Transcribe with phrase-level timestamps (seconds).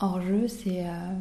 [0.00, 1.14] Hors jeu, c'est euh,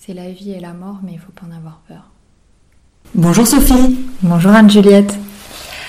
[0.00, 2.10] c'est la vie et la mort, mais il faut pas en avoir peur.
[3.14, 3.98] Bonjour Sophie.
[4.22, 5.14] Bonjour Anne-Juliette.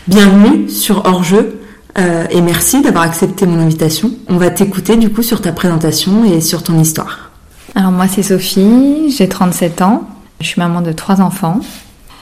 [0.08, 1.62] Bienvenue sur Hors jeu
[1.98, 4.12] euh, et merci d'avoir accepté mon invitation.
[4.28, 7.32] On va t'écouter du coup sur ta présentation et sur ton histoire.
[7.74, 10.08] Alors moi c'est Sophie, j'ai 37 ans,
[10.42, 11.62] je suis maman de trois enfants.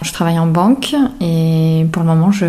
[0.04, 2.46] Je travaille en banque et pour le moment je,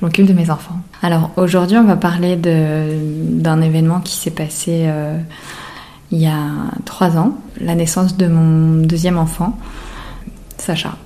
[0.00, 0.76] m'occupe de mes enfants.
[1.02, 5.18] Alors aujourd'hui on va parler d'un événement qui s'est passé euh,
[6.12, 6.50] il y a
[6.84, 9.58] trois ans, la naissance de mon deuxième enfant,
[10.58, 10.96] Sacha.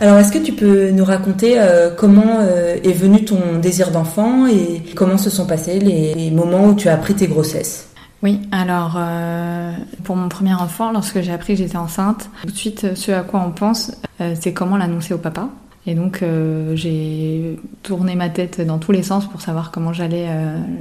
[0.00, 4.46] Alors est-ce que tu peux nous raconter euh, comment euh, est venu ton désir d'enfant
[4.46, 7.88] et comment se sont passés les moments où tu as appris tes grossesses?
[8.26, 9.72] Oui, alors euh,
[10.02, 13.20] pour mon premier enfant, lorsque j'ai appris que j'étais enceinte, tout de suite ce à
[13.20, 15.48] quoi on pense, euh, c'est comment l'annoncer au papa.
[15.86, 20.26] Et donc euh, j'ai tourné ma tête dans tous les sens pour savoir comment j'allais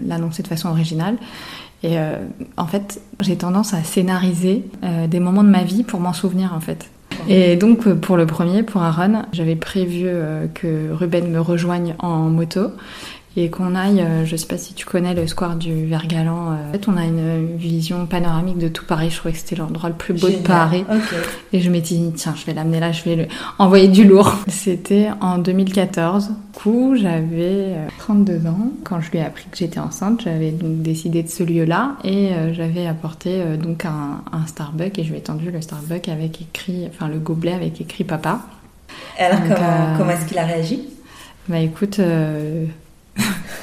[0.07, 1.17] l'annoncer de façon originale.
[1.83, 1.97] Et
[2.57, 4.63] en fait, j'ai tendance à scénariser
[5.07, 6.89] des moments de ma vie pour m'en souvenir en fait.
[7.27, 10.07] Et donc pour le premier, pour Aaron, j'avais prévu
[10.55, 12.71] que Ruben me rejoigne en moto
[13.37, 16.53] et qu'on aille, euh, je sais pas si tu connais le square du Vergalan.
[16.53, 19.09] Euh, en fait, on a une vision panoramique de tout Paris.
[19.09, 20.85] Je trouvais que c'était l'endroit le plus beau de Paris.
[21.51, 23.27] Et je m'étais dit, tiens, je vais l'amener là, je vais lui
[23.59, 24.35] envoyer du lourd.
[24.47, 26.29] C'était en 2014.
[26.29, 28.71] Du coup, j'avais 32 euh, ans.
[28.85, 32.31] Quand je lui ai appris que j'étais enceinte, j'avais donc décidé de ce lieu-là et
[32.53, 36.87] j'avais apporté donc un, un Starbucks et je lui ai tendu le Starbucks avec écrit,
[36.87, 38.41] enfin le gobelet avec écrit papa.
[39.19, 40.87] alors, comment, comment est-ce qu'il a réagi?
[41.47, 41.99] Bah écoute,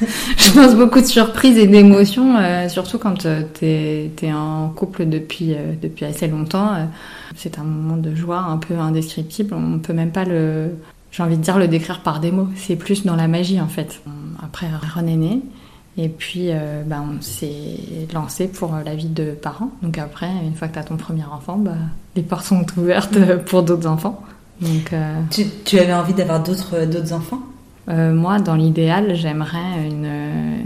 [0.36, 5.06] je pense beaucoup de surprises et d'émotions, euh, surtout quand euh, tu es, en couple
[5.06, 6.89] depuis, euh, depuis assez longtemps.
[7.36, 9.55] c'est un moment de joie un peu indescriptible.
[9.55, 10.77] On peut même pas le,
[11.11, 12.48] j'ai envie de dire, le décrire par des mots.
[12.56, 14.03] C'est plus dans la magie en fait.
[14.42, 15.41] Après, Ron est né.
[15.98, 16.49] Et puis,
[16.87, 17.76] bah, on s'est
[18.15, 19.71] lancé pour la vie de parents.
[19.82, 21.72] Donc après, une fois que tu as ton premier enfant, bah,
[22.16, 24.22] les portes sont ouvertes pour d'autres enfants.
[24.62, 24.94] Donc,
[25.31, 27.43] tu, tu avais envie d'avoir d'autres enfants?
[27.88, 30.10] Euh, moi, dans l'idéal, j'aimerais une,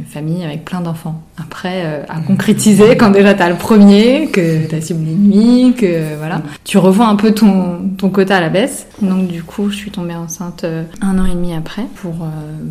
[0.06, 1.20] famille avec plein d'enfants.
[1.36, 6.42] Après, euh, à concrétiser, quand déjà t'as le premier, que t'as cible nuit, que voilà,
[6.64, 8.86] tu revois un peu ton, ton quota à la baisse.
[9.02, 11.86] Donc du coup, je suis tombée enceinte euh, un an et demi après.
[11.96, 12.14] Pour,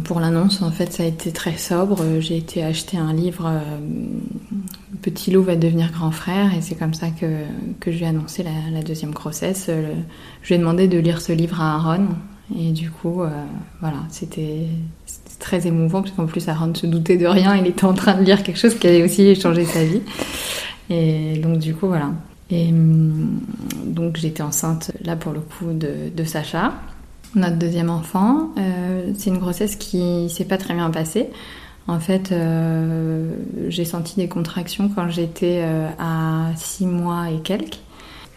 [0.05, 1.97] pour l'annonce, en fait, ça a été très sobre.
[2.19, 3.51] J'ai été acheter un livre
[5.01, 7.25] Petit loup va devenir grand frère et c'est comme ça que,
[7.79, 9.69] que je lui ai annoncé la, la deuxième grossesse.
[10.41, 12.07] je lui ai demandé de lire ce livre à Aaron,
[12.53, 13.29] et du coup, euh,
[13.79, 14.67] voilà, c'était
[15.39, 18.23] très émouvant, parce qu'en plus, Aaron se doutait de rien, il était en train de
[18.23, 20.01] lire quelque chose qui allait aussi changer sa vie.
[20.89, 22.11] Et donc, du coup, voilà.
[22.51, 23.39] Et hum,
[23.85, 26.73] donc, j'étais enceinte, là, pour le coup, de, de Sacha,
[27.33, 28.51] notre deuxième enfant.
[28.57, 31.29] Euh, c'est une grossesse qui s'est pas très bien passée.
[31.87, 33.31] En fait, euh,
[33.69, 35.63] j'ai senti des contractions quand j'étais
[35.99, 37.79] à 6 mois et quelques.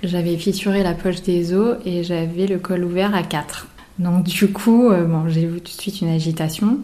[0.03, 3.69] J'avais fissuré la poche des os et j'avais le col ouvert à 4.
[3.99, 6.79] Donc du coup, euh, j'ai vu tout de suite une agitation.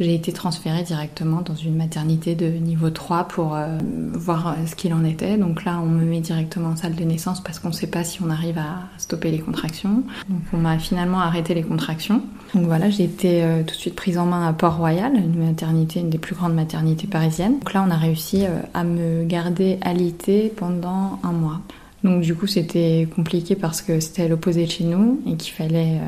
[0.00, 3.78] J'ai été transférée directement dans une maternité de niveau 3 pour euh,
[4.12, 5.36] voir euh, ce qu'il en était.
[5.36, 8.04] Donc là, on me met directement en salle de naissance parce qu'on ne sait pas
[8.04, 10.04] si on arrive à stopper les contractions.
[10.28, 12.22] Donc on m'a finalement arrêté les contractions.
[12.54, 16.10] Donc voilà, j'ai été tout de suite prise en main à Port-Royal, une maternité, une
[16.10, 17.58] des plus grandes maternités parisiennes.
[17.58, 21.60] Donc là, on a réussi à me garder alitée pendant un mois.
[22.04, 26.00] Donc du coup, c'était compliqué parce que c'était l'opposé de chez nous et qu'il fallait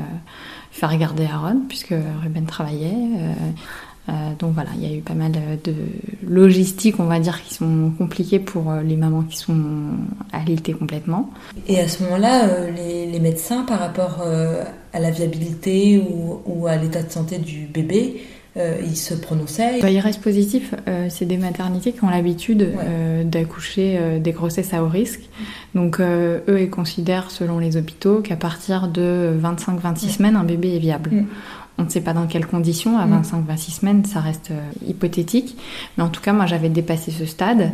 [0.71, 1.93] faire garder Aaron puisque
[2.23, 2.87] Ruben travaillait.
[2.87, 3.33] Euh,
[4.09, 5.73] euh, donc voilà, il y a eu pas mal de
[6.27, 9.63] logistiques, on va dire, qui sont compliquées pour euh, les mamans qui sont
[10.31, 11.29] alitées complètement.
[11.67, 14.23] Et à ce moment-là, les, médecins, par rapport
[14.93, 18.23] à la viabilité ou, ou à l'état de santé du bébé,
[18.57, 19.79] euh, ils se prononçaient.
[19.81, 20.75] Bah, ils restent positifs.
[20.87, 25.21] Euh, c'est des maternités qui ont l'habitude euh, d'accoucher des grossesses à haut risque.
[25.73, 30.79] Donc eux, ils considèrent, selon les hôpitaux, qu'à partir de 25-26 semaines, un bébé est
[30.79, 31.11] viable.
[31.11, 31.25] Mm.
[31.81, 33.57] On ne sait pas dans quelles conditions, à 25-26 mm.
[33.57, 35.57] semaines, ça reste euh, hypothétique.
[35.97, 37.71] Mais en tout cas, moi, j'avais dépassé ce stade.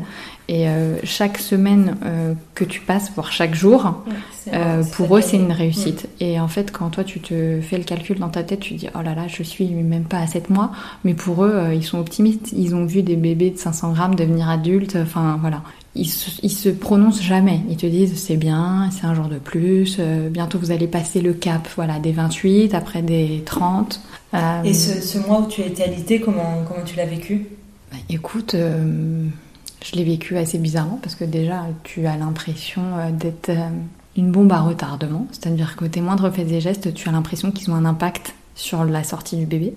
[0.48, 4.06] Et euh, chaque semaine euh, que tu passes, voire chaque jour,
[4.94, 6.06] pour eux, c'est une réussite.
[6.06, 6.24] Mm.
[6.24, 8.80] Et en fait, quand toi, tu te fais le calcul dans ta tête, tu te
[8.80, 10.72] dis, oh là là, je suis même pas à 7 mois.
[11.04, 12.54] Mais pour eux, ils sont optimistes.
[12.54, 14.98] Ils ont vu des bébés de 500 grammes devenir adultes.
[15.02, 15.62] Enfin, voilà
[15.98, 17.62] ils se, se prononcent jamais.
[17.70, 21.22] Ils te disent c'est bien, c'est un jour de plus, euh, bientôt vous allez passer
[21.22, 24.02] le cap voilà, des 28, après des 30.
[24.34, 27.48] Euh, Et ce, mois où tu as été alitée, comment, comment tu l'as vécu?
[27.92, 29.26] Bah, Écoute, euh,
[29.84, 33.52] je l'ai vécu assez bizarrement parce que déjà tu as l'impression d'être
[34.16, 35.28] une bombe à retardement.
[35.32, 38.84] C'est-à-dire que tes moindres faits et gestes, tu as l'impression qu'ils ont un impact sur
[38.84, 39.74] la sortie du bébé.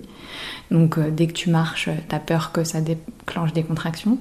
[0.71, 4.17] Donc dès que tu marches, tu as peur que ça déclenche des contractions.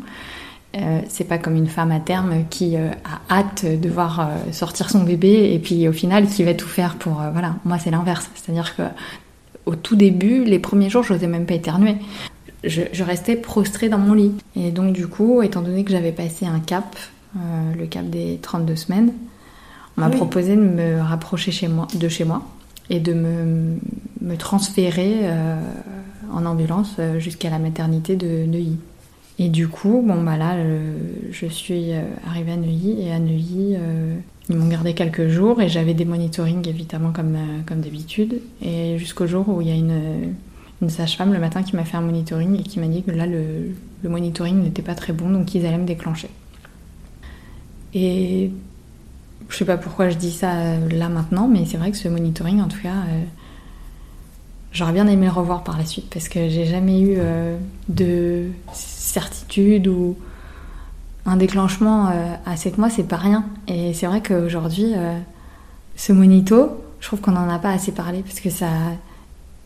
[0.77, 2.93] Euh, c'est pas comme une femme à terme qui a
[3.29, 7.15] hâte de voir sortir son bébé et puis au final qui va tout faire pour
[7.33, 8.83] voilà moi c'est l'inverse c'est à dire que
[9.67, 11.97] au tout début les premiers jours je n'osais même pas éternuer
[12.65, 14.33] je, restais prostrée dans mon lit.
[14.57, 16.97] Et donc du coup, étant donné que j'avais passé un cap,
[17.37, 17.39] euh,
[17.79, 19.13] le cap des 32 semaines,
[19.97, 22.43] on m'a proposé de me rapprocher chez moi, de chez moi
[22.89, 23.79] et de me,
[24.21, 25.61] me transférer euh,
[26.33, 28.79] en ambulance euh, jusqu'à la maternité de Neuilly.
[29.41, 30.55] Et du coup, bon bah là,
[31.33, 31.93] je suis
[32.29, 33.75] arrivée à Neuilly et à Neuilly,
[34.51, 38.43] ils m'ont gardé quelques jours et j'avais des monitorings évidemment comme, comme d'habitude.
[38.61, 40.35] Et jusqu'au jour où il y a une
[40.83, 43.27] une sage-femme le matin qui m'a fait un monitoring et qui m'a dit que là,
[43.27, 43.75] le,
[44.09, 46.31] monitoring n'était pas très bon, donc ils allaient me déclencher.
[47.93, 48.51] Et
[49.49, 52.61] je sais pas pourquoi je dis ça là maintenant, mais c'est vrai que ce monitoring,
[52.61, 53.23] en tout cas, euh,
[54.73, 57.57] j'aurais bien aimé le revoir par la suite parce que j'ai jamais eu euh,
[57.89, 60.17] de certitude ou
[61.27, 63.45] un déclenchement euh, à 7 mois, c'est pas rien.
[63.69, 64.95] Et c'est vrai qu'aujourd'hui,
[65.97, 68.69] ce monito, je trouve qu'on n'en a pas assez parlé parce que ça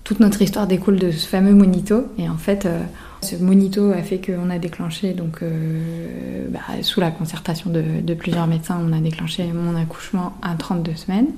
[0.05, 2.05] toute notre histoire découle de ce fameux monito.
[2.19, 2.81] Et en fait, euh,
[3.23, 8.47] ce monito a fait qu'on a déclenché, donc euh, bah, sous la concertation de, plusieurs
[8.47, 11.29] médecins, on a déclenché mon accouchement à 32 semaines.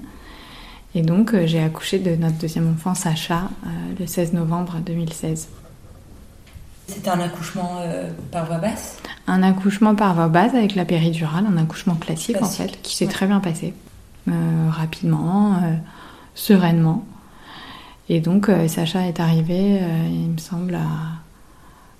[0.96, 3.50] Et donc, euh, j'ai accouché de notre deuxième enfant, Sacha,
[4.00, 5.48] le 16 novembre 2016.
[6.88, 7.82] C'était un accouchement
[8.30, 8.98] par voie basse?
[9.26, 13.06] Un accouchement par voie basse avec la péridurale, un accouchement classique, en fait, qui s'est
[13.06, 13.74] très bien passé.
[14.70, 15.60] rapidement,
[16.34, 17.04] sereinement.
[18.08, 20.78] Et donc, euh, Sacha est arrivé, euh, il me semble,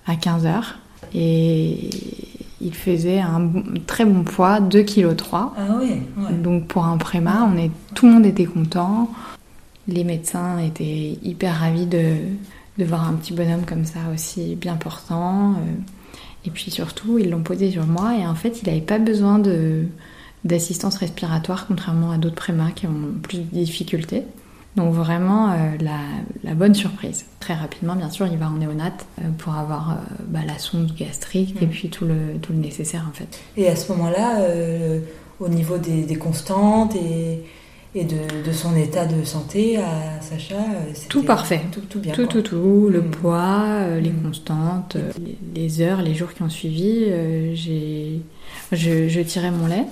[0.05, 0.63] à, 15 h
[1.13, 1.89] Et
[2.61, 3.51] il faisait un
[3.85, 5.15] très bon poids, 2,3 kg.
[5.31, 5.49] Ah
[5.79, 6.01] oui,
[6.43, 9.11] Donc, pour un préma, on est, tout le monde était content.
[9.87, 12.15] Les médecins étaient hyper ravis de,
[12.77, 15.53] de voir un petit bonhomme comme ça aussi bien portant.
[15.53, 15.55] Euh.
[16.45, 19.41] Et puis surtout, ils l'ont posé sur moi et en fait, il n'avait pas besoin
[20.43, 24.23] d'assistance respiratoire, contrairement à d'autres prémas qui ont plus de difficultés.
[24.77, 27.25] Donc vraiment euh, la, bonne surprise.
[27.39, 29.95] Très rapidement, bien sûr, il va en néonat euh, pour avoir euh,
[30.27, 31.69] bah, la sonde gastrique et mm.
[31.69, 33.39] puis tout le, tout le nécessaire en fait.
[33.57, 34.37] Et à ce moment-là,
[35.39, 37.43] au niveau des, constantes et,
[37.95, 40.55] et de, son état de santé à Sacha,
[41.09, 42.13] tout parfait, tout, tout bien.
[42.13, 43.09] Tout, tout, tout, le mm.
[43.09, 44.21] poids, les mm.
[44.21, 44.95] constantes,
[45.55, 47.05] les, heures, les jours qui ont suivi,
[47.55, 48.21] j'ai,
[48.71, 49.85] je, je tirais mon lait.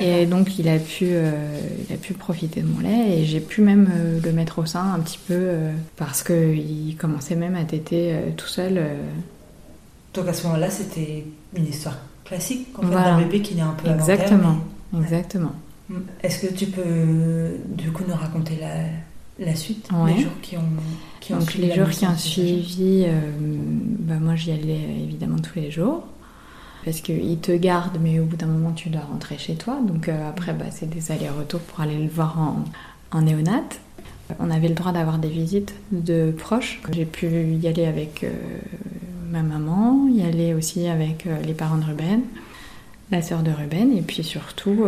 [0.00, 1.58] Et donc il a pu, euh,
[1.88, 4.66] il a pu profiter de mon lait et j'ai pu même euh, le mettre au
[4.66, 8.80] sein un petit peu euh, parce qu'il commençait même à téter tout seul.
[10.14, 11.24] Donc à ce moment-là, c'était
[11.56, 14.58] une histoire classique en fait, d'un bébé qui est un peu Exactement,
[14.98, 15.52] exactement.
[15.88, 15.96] Mm.
[16.22, 20.62] Est-ce que tu peux du coup nous raconter la, la suite les jours qui ont,
[21.20, 23.06] qui ont Donc les jours qui ont suivi,
[24.00, 26.04] bah, moi j'y allais évidemment tous les jours
[26.84, 29.78] parce qu'il te garde, mais au bout d'un moment, tu dois rentrer chez toi.
[29.82, 32.64] Donc euh, après, bah, c'est des allers-retours pour aller le voir en,
[33.16, 33.62] en néonat.
[34.40, 36.80] On avait le droit d'avoir des visites de proches.
[36.92, 38.30] J'ai pu y aller avec euh,
[39.30, 42.22] ma maman, y aller aussi avec euh, les parents de Ruben,
[43.10, 44.86] la sœur de Ruben, et puis surtout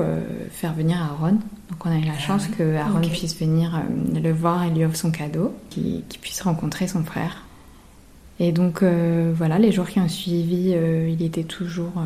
[0.51, 1.33] faire venir Aaron.
[1.69, 3.83] Donc on a eu la chance ah que Aaron puisse venir
[4.15, 7.44] le voir et lui offre son cadeau, qu'il puisse rencontrer son frère.
[8.41, 12.03] Et donc euh, voilà, les jours qui ont suivi, euh, il était toujours euh,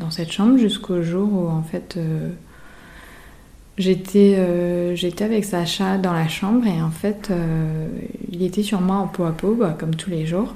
[0.00, 1.98] dans cette chambre jusqu'au jour où en fait
[3.76, 4.34] j'étais
[5.20, 7.30] avec Sacha dans la chambre et en fait
[8.32, 10.54] il était sur moi en peau à peau bah, comme tous les jours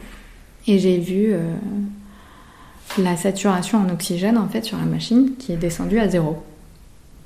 [0.67, 1.35] et j'ai vu
[2.99, 6.43] la saturation en oxygène en fait sur la machine qui est descendue à zéro.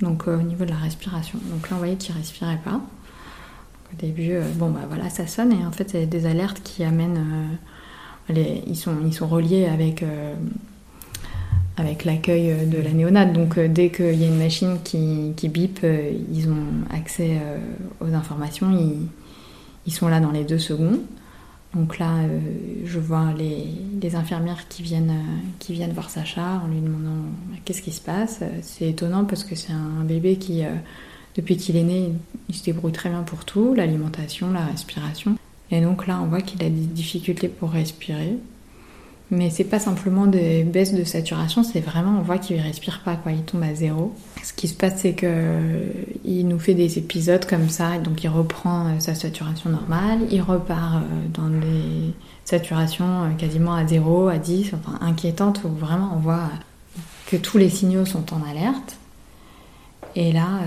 [0.00, 1.38] Donc au niveau de la respiration.
[1.52, 2.80] Donc là on voyait qu'il respirait pas.
[3.95, 6.83] Au début, euh, bon bah voilà, ça sonne et en fait c'est des alertes qui
[6.83, 7.25] amènent.
[8.31, 10.35] Euh, ils, sont, ils sont reliés avec, euh,
[11.77, 13.33] avec l'accueil de la néonate.
[13.33, 15.81] Donc dès qu'il y a une machine qui, qui bip,
[16.33, 17.39] ils ont accès
[18.01, 18.71] aux informations.
[18.73, 19.07] Ils,
[19.87, 21.01] ils, sont là dans les deux secondes.
[21.75, 22.13] Donc là,
[22.85, 23.67] je vois les,
[24.01, 25.13] les, infirmières qui viennent,
[25.59, 27.27] qui viennent voir Sacha en lui demandant
[27.67, 28.43] qu'est-ce qui se passe?
[28.63, 30.63] C'est étonnant parce que c'est un bébé qui
[31.37, 32.12] depuis qu'il est né,
[32.49, 35.37] il se débrouille très bien pour tout, l'alimentation, la respiration.
[35.71, 38.37] Et donc là, on voit qu'il a des difficultés pour respirer.
[39.31, 43.17] Mais c'est pas simplement des baisses de saturation, c'est vraiment, on voit qu'il respire pas,
[43.17, 43.33] quoi.
[43.33, 44.14] Il tombe à zéro.
[44.43, 45.81] Ce qui se passe, c'est que
[46.25, 50.43] il nous fait des épisodes comme ça, donc il reprend euh, sa saturation normale, il
[50.43, 52.12] repart euh, dans des
[52.45, 56.50] saturations euh, quasiment à zéro, à 10, enfin inquiétantes, où vraiment on voit
[57.26, 58.99] que tous les signaux sont en alerte.
[60.16, 60.61] Et là,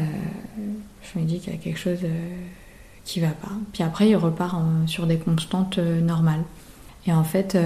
[1.02, 2.36] je me dis qu'il y a quelque chose euh,
[3.06, 3.52] qui va pas.
[3.74, 4.56] Puis après, il repart
[4.88, 6.44] sur des constantes normales.
[7.06, 7.58] Et en fait,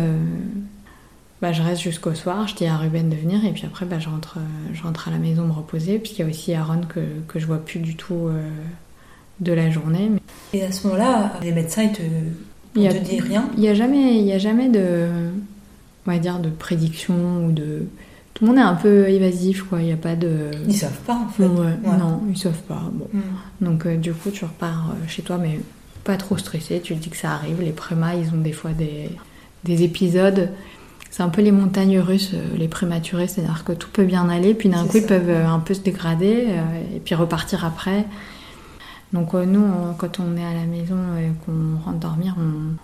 [1.41, 3.97] bah, je reste jusqu'au soir, je dis à Ruben de venir, et puis après, bah,
[3.97, 4.37] je, rentre,
[4.71, 7.47] je rentre à la maison me reposer, puisqu'il y a aussi Aaron que, que je
[7.47, 8.29] vois plus du tout
[9.39, 10.11] de la journée.
[10.53, 12.01] Et à ce moment-là, les médecins, ils te,
[12.75, 13.49] ils te disent rien?
[13.55, 15.07] Il n'y a, jamais, a jamais de,
[16.05, 17.87] on va dire, de prédiction ou de...
[18.41, 19.81] Tout le monde est un peu évasif, quoi.
[19.81, 20.49] Il n'y a pas de...
[20.67, 21.47] Ils savent pas, en fait.
[21.47, 22.81] Non, ils savent pas.
[22.91, 23.07] Bon.
[23.13, 23.65] Hmm.
[23.65, 25.59] Donc, euh, du coup, tu repars euh, chez toi, mais
[26.03, 26.81] pas trop stressé.
[26.83, 27.61] Tu te dis que ça arrive.
[27.61, 29.11] Les prémas, ils ont des fois des,
[29.63, 30.49] des épisodes.
[31.11, 33.27] C'est un peu les montagnes russes, euh, les prématurés.
[33.27, 36.47] C'est-à-dire que tout peut bien aller, puis d'un coup, ils peuvent un peu se dégrader,
[36.95, 38.07] et puis repartir après.
[39.13, 39.65] Donc euh, nous,
[39.97, 42.75] quand on est à la maison et qu'on rentre dormir, on,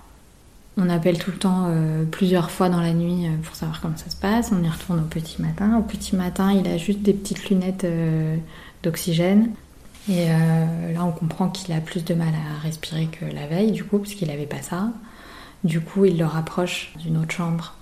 [0.89, 4.09] appelle tout le temps euh, plusieurs fois dans la nuit euh, pour savoir comment ça
[4.09, 4.51] se passe.
[4.51, 5.77] On y retourne au petit matin.
[5.77, 7.87] Au petit matin, il a juste des petites lunettes
[8.83, 9.49] d'oxygène.
[10.09, 13.83] Et là, on comprend qu'il a plus de mal à respirer que la veille, du
[13.83, 14.89] coup, parce qu'il n'avait pas ça.
[15.65, 17.73] Du coup, il le rapproche d'une autre chambre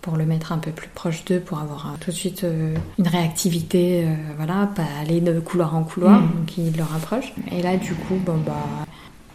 [0.00, 3.08] pour le mettre un peu plus proche d'eux, pour avoir tout de suite euh, une
[3.08, 6.30] réactivité, euh, voilà, pas aller de couloir en couloir, mm.
[6.34, 7.32] donc il le rapproche.
[7.52, 8.54] Et là, du coup, bon bah,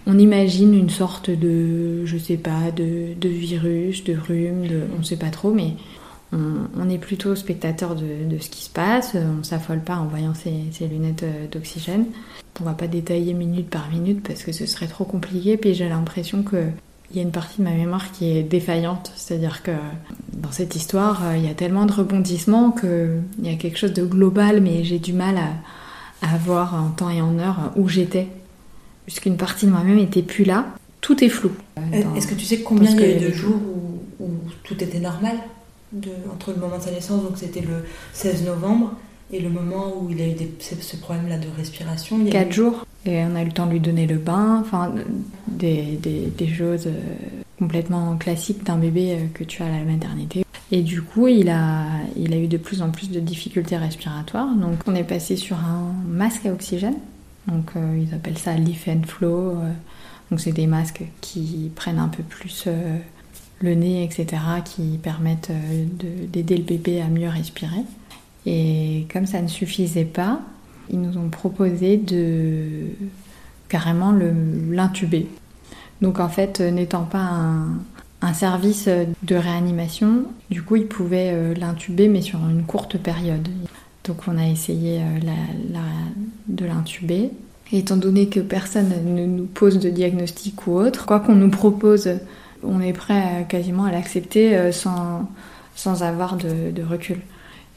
[0.05, 4.65] on imagine une sorte de, je sais pas, de, virus, de rhume,
[4.99, 5.75] on sait pas trop, mais
[6.33, 10.87] on, est plutôt spectateur de, ce qui se passe, on s'affole pas en voyant ces,
[10.87, 12.05] lunettes euh, d'oxygène.
[12.59, 15.89] On va pas détailler minute par minute parce que ce serait trop compliqué, puis j'ai
[15.89, 16.65] l'impression que
[17.13, 19.71] il y a une partie de ma mémoire qui est défaillante, c'est-à-dire que
[20.33, 23.93] dans cette histoire, euh, il y a tellement de rebondissements qu'il y a quelque chose
[23.93, 28.27] de global, mais j'ai du mal à, voir en temps et en heure où j'étais,
[29.05, 30.65] puisqu'une partie de moi-même était plus là.
[31.01, 31.51] Tout est flou.
[32.15, 33.59] Est-ce que tu sais combien il y a eu de jours
[34.19, 34.29] où,
[34.63, 35.35] tout était normal
[35.91, 37.83] de, entre le moment de sa naissance, donc c'était le
[38.13, 38.93] 16 novembre,
[39.31, 42.85] et le moment où il a eu ce problème-là de respiration Quatre jours.
[43.05, 44.93] Et on a eu le temps de lui donner le bain, enfin,
[45.47, 46.91] des, des, des choses euh,
[47.59, 50.45] complètement classiques d'un bébé euh, que tu as à la maternité.
[50.71, 54.53] Et du coup, il a, il a eu de plus en plus de difficultés respiratoires.
[54.55, 56.95] Donc, on est passé sur un masque à oxygène.
[57.47, 59.57] Donc, euh, ils appellent ça Leaf and Flow.
[60.31, 62.67] donc, c'est des masques qui prennent un peu plus
[63.59, 65.51] le nez, etc., qui permettent
[66.31, 67.83] d'aider le bébé à mieux respirer.
[68.45, 70.41] Et comme ça ne suffisait pas,
[70.89, 72.87] ils nous ont proposé de
[73.69, 74.13] carrément
[74.69, 75.27] l'intuber.
[76.01, 77.31] Donc en fait, n'étant pas
[78.21, 78.87] un, service
[79.23, 83.47] de réanimation, du coup ils pouvaient euh, l'intuber mais sur une courte période.
[84.03, 85.19] Donc on a essayé euh,
[86.47, 87.31] de l'intuber.
[87.71, 92.09] étant donné que personne ne nous pose de diagnostic ou autre, quoi qu'on nous propose,
[92.63, 95.29] on est prêt quasiment à l'accepter euh, sans,
[95.75, 97.19] sans avoir de recul.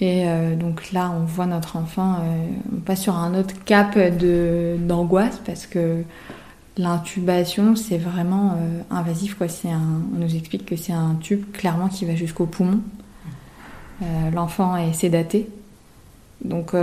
[0.01, 2.19] Et euh, donc là, on voit notre enfant,
[2.71, 6.03] on passe sur un autre cap d'angoisse parce que
[6.77, 8.59] l'intubation, c'est vraiment
[8.91, 9.37] invasif.
[9.41, 12.81] On nous explique que c'est un tube clairement qui va jusqu'au poumon.
[14.35, 15.49] L'enfant est sédaté.
[16.47, 16.75] Donc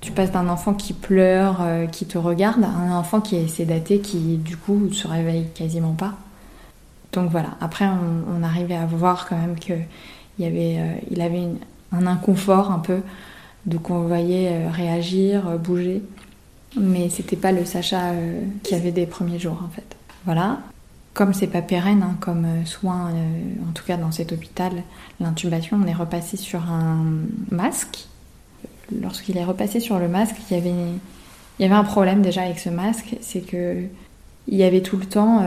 [0.00, 4.00] tu passes d'un enfant qui pleure, qui te regarde, à un enfant qui est sédaté,
[4.00, 6.14] qui du coup se réveille quasiment pas.
[7.12, 10.78] Donc voilà, après on, arrivait à voir quand même qu'il avait,
[11.10, 11.48] il avait
[11.92, 13.00] un inconfort un peu,
[13.66, 16.02] donc on voyait euh, réagir, euh, bouger.
[16.80, 19.96] Mais c'était pas le Sacha euh, qui avait des premiers jours en fait.
[20.24, 20.60] Voilà.
[21.14, 23.10] Comme c'est pas pérenne hein, comme soin,
[23.68, 24.72] en tout cas dans cet hôpital,
[25.20, 27.04] l'intubation, on est repassé sur un
[27.50, 28.06] masque.
[29.00, 33.16] Lorsqu'il est repassé sur le masque, il y avait, un problème déjà avec ce masque,
[33.20, 33.76] c'est que
[34.48, 35.44] il y avait tout le temps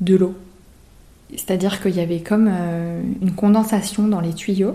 [0.00, 0.34] de l'eau.
[1.30, 2.48] C'est-à-dire qu'il y avait comme
[3.22, 4.74] une condensation dans les tuyaux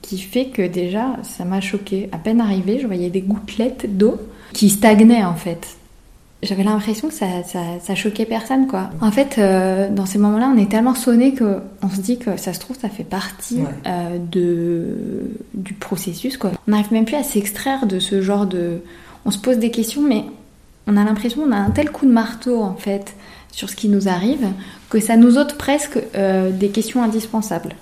[0.00, 2.08] qui fait que déjà, ça m'a choqué.
[2.12, 4.18] À peine arrivé, je voyais des gouttelettes d'eau
[4.52, 5.76] qui stagnaient en fait.
[6.46, 7.26] J'avais l'impression que ça,
[7.80, 8.90] ça, choquait personne quoi.
[9.00, 12.52] En fait, euh, dans ces moments-là, on est tellement sonné qu'on se dit que ça
[12.52, 14.86] se trouve, ça fait partie euh, de,
[15.54, 16.52] du processus quoi.
[16.68, 18.78] On n'arrive même plus à s'extraire de ce genre de.
[19.24, 20.24] On se pose des questions, mais
[20.86, 23.16] on a l'impression qu'on a un tel coup de marteau en fait
[23.50, 24.46] sur ce qui nous arrive
[24.88, 27.74] que ça nous ôte presque euh, des questions indispensables.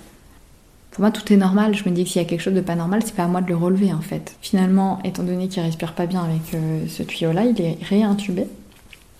[0.95, 1.75] Pour moi, tout est normal.
[1.75, 3.27] Je me dis que s'il y a quelque chose de pas normal, c'est pas à
[3.27, 4.37] moi de le relever en fait.
[4.41, 8.47] Finalement, étant donné qu'il respire pas bien avec euh, ce tuyau-là, il est réintubé.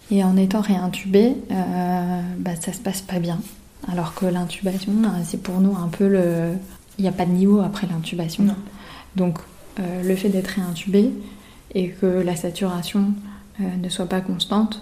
[0.10, 3.42] Et en étant réintubé, euh, bah, ça se passe pas bien.
[3.92, 6.54] Alors que l'intubation, euh, c'est pour nous un peu le.
[6.98, 8.46] Il n'y a pas de niveau après l'intubation.
[9.18, 9.40] Donc,
[9.78, 11.12] le fait d'être réintubé
[11.74, 13.08] et que la saturation
[13.60, 14.82] ne soit pas constante,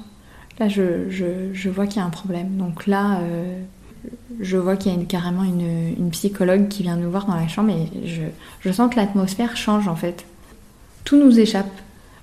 [0.59, 2.55] là, je, je vois qu'il y a un problème.
[2.57, 3.19] Donc là,
[4.39, 7.71] je vois qu'il y a carrément une, psychologue qui vient nous voir dans la chambre
[7.71, 8.07] et
[8.61, 10.25] je, sens que l'atmosphère change en fait.
[11.03, 11.71] Tout nous échappe.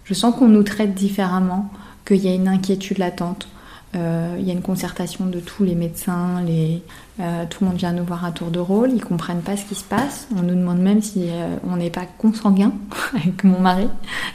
[0.05, 1.71] Je sens qu'on nous traite différemment,
[2.05, 3.49] qu'il y a une inquiétude latente.
[3.97, 7.93] Euh, il y a une concertation de tous les médecins, euh, tout le monde vient
[7.93, 10.29] nous voir à tour de rôle, ils comprennent pas ce qui se passe.
[10.37, 12.73] On nous demande même si euh, on n'est pas consanguin
[13.15, 13.89] avec mon mari.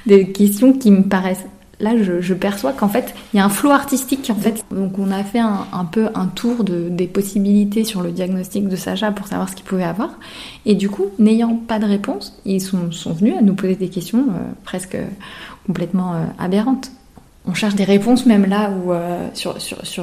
[0.06, 1.46] Des questions qui me paraissent.
[1.80, 4.30] Là, je, perçois qu'en fait, il y a un flou artistique.
[4.30, 8.12] En fait, donc on a fait un, peu un tour de, des possibilités sur le
[8.12, 10.12] diagnostic de Sacha pour savoir ce qu'il pouvait avoir.
[10.66, 14.26] Et du coup, n'ayant pas de réponse, ils sont, venus à nous poser des questions
[14.64, 14.98] presque
[15.66, 16.92] complètement aberrantes
[17.48, 19.56] on cherche des réponses même là où, euh, sur,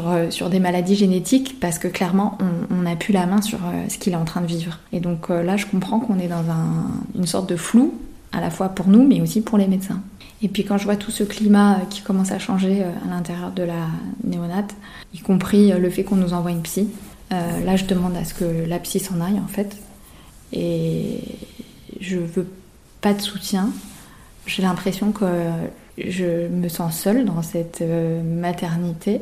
[0.08, 2.38] euh, des maladies génétiques parce que clairement
[2.70, 4.78] on n'a plus la main sur euh, ce qu'il est en train de vivre.
[4.92, 6.86] Et donc là je comprends qu'on est dans un,
[7.16, 7.94] une sorte de flou
[8.32, 10.00] à la fois pour nous mais aussi pour les médecins.
[10.42, 13.62] Et puis quand je vois tout ce climat qui commence à changer à l'intérieur de
[13.62, 13.86] la
[14.24, 14.74] néonate,
[15.14, 16.88] y compris le fait qu'on nous envoie une psy,
[17.30, 19.76] là je demande à ce que la psy s'en aille en fait.
[20.52, 21.20] Et
[22.00, 22.46] je veux
[23.00, 23.70] pas de soutien.
[24.46, 25.24] J'ai l'impression que
[25.98, 29.20] je me sens seule dans cette euh, maternité.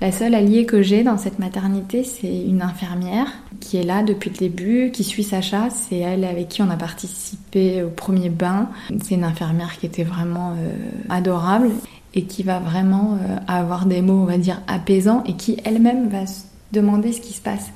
[0.00, 3.28] La seule alliée que j'ai dans cette maternité, c'est une infirmière
[3.60, 5.68] qui est là depuis le début, qui suit Sacha.
[5.70, 8.68] C'est elle avec qui on a participé au premier bain.
[9.02, 10.74] C'est une infirmière qui était vraiment euh,
[11.08, 11.70] adorable
[12.12, 16.08] et qui va vraiment euh, avoir des mots, on va dire, apaisants et qui elle-même
[16.08, 17.70] va se demander ce qui se passe.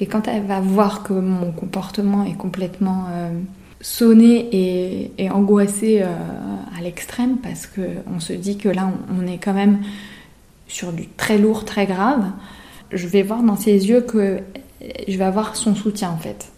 [0.00, 3.06] Et quand elle va voir que mon comportement est complètement
[3.84, 6.06] sonné et, angoissé euh,
[6.76, 9.80] à l'extrême parce qu'on se dit que là on, est quand même
[10.68, 12.24] sur du très lourd, très grave,
[12.92, 14.40] je vais voir dans ses yeux que
[15.08, 16.50] je vais avoir son soutien en fait.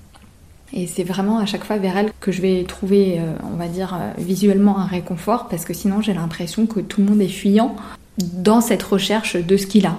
[0.72, 3.68] Et c'est vraiment à chaque fois vers elle que je vais trouver, euh, on va
[3.68, 7.28] dire, euh, visuellement un réconfort parce que sinon j'ai l'impression que tout le monde est
[7.28, 7.76] fuyant
[8.18, 9.98] dans cette recherche de ce qu'il a.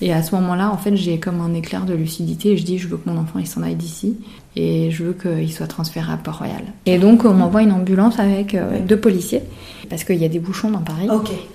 [0.00, 2.78] Et à ce moment-là, en fait, j'ai comme un éclair de lucidité et je dis
[2.78, 4.16] je veux que mon enfant il s'en aille d'ici
[4.56, 6.62] et je veux qu'il soit transféré à Port-Royal.
[6.86, 9.42] Et donc on m'envoie une ambulance avec euh, deux policiers
[9.88, 11.08] parce qu'il y a des bouchons dans Paris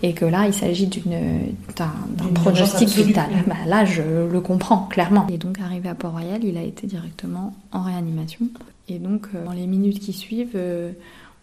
[0.03, 1.89] et que là il s'agit d'un
[2.33, 3.29] pronostic vital.
[3.47, 5.27] Bah, là je le comprends clairement.
[5.29, 8.47] Et donc arrivé à Port-Royal, il a été directement en réanimation.
[8.87, 10.91] Et donc euh, dans les minutes qui suivent, euh,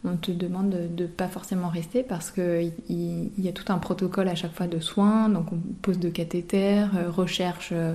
[0.05, 3.79] on te demande de, ne pas forcément rester parce qu'il il, y a tout un
[3.79, 7.95] protocole à chaque fois de soins, donc on pose de cathéter, euh, recherche euh,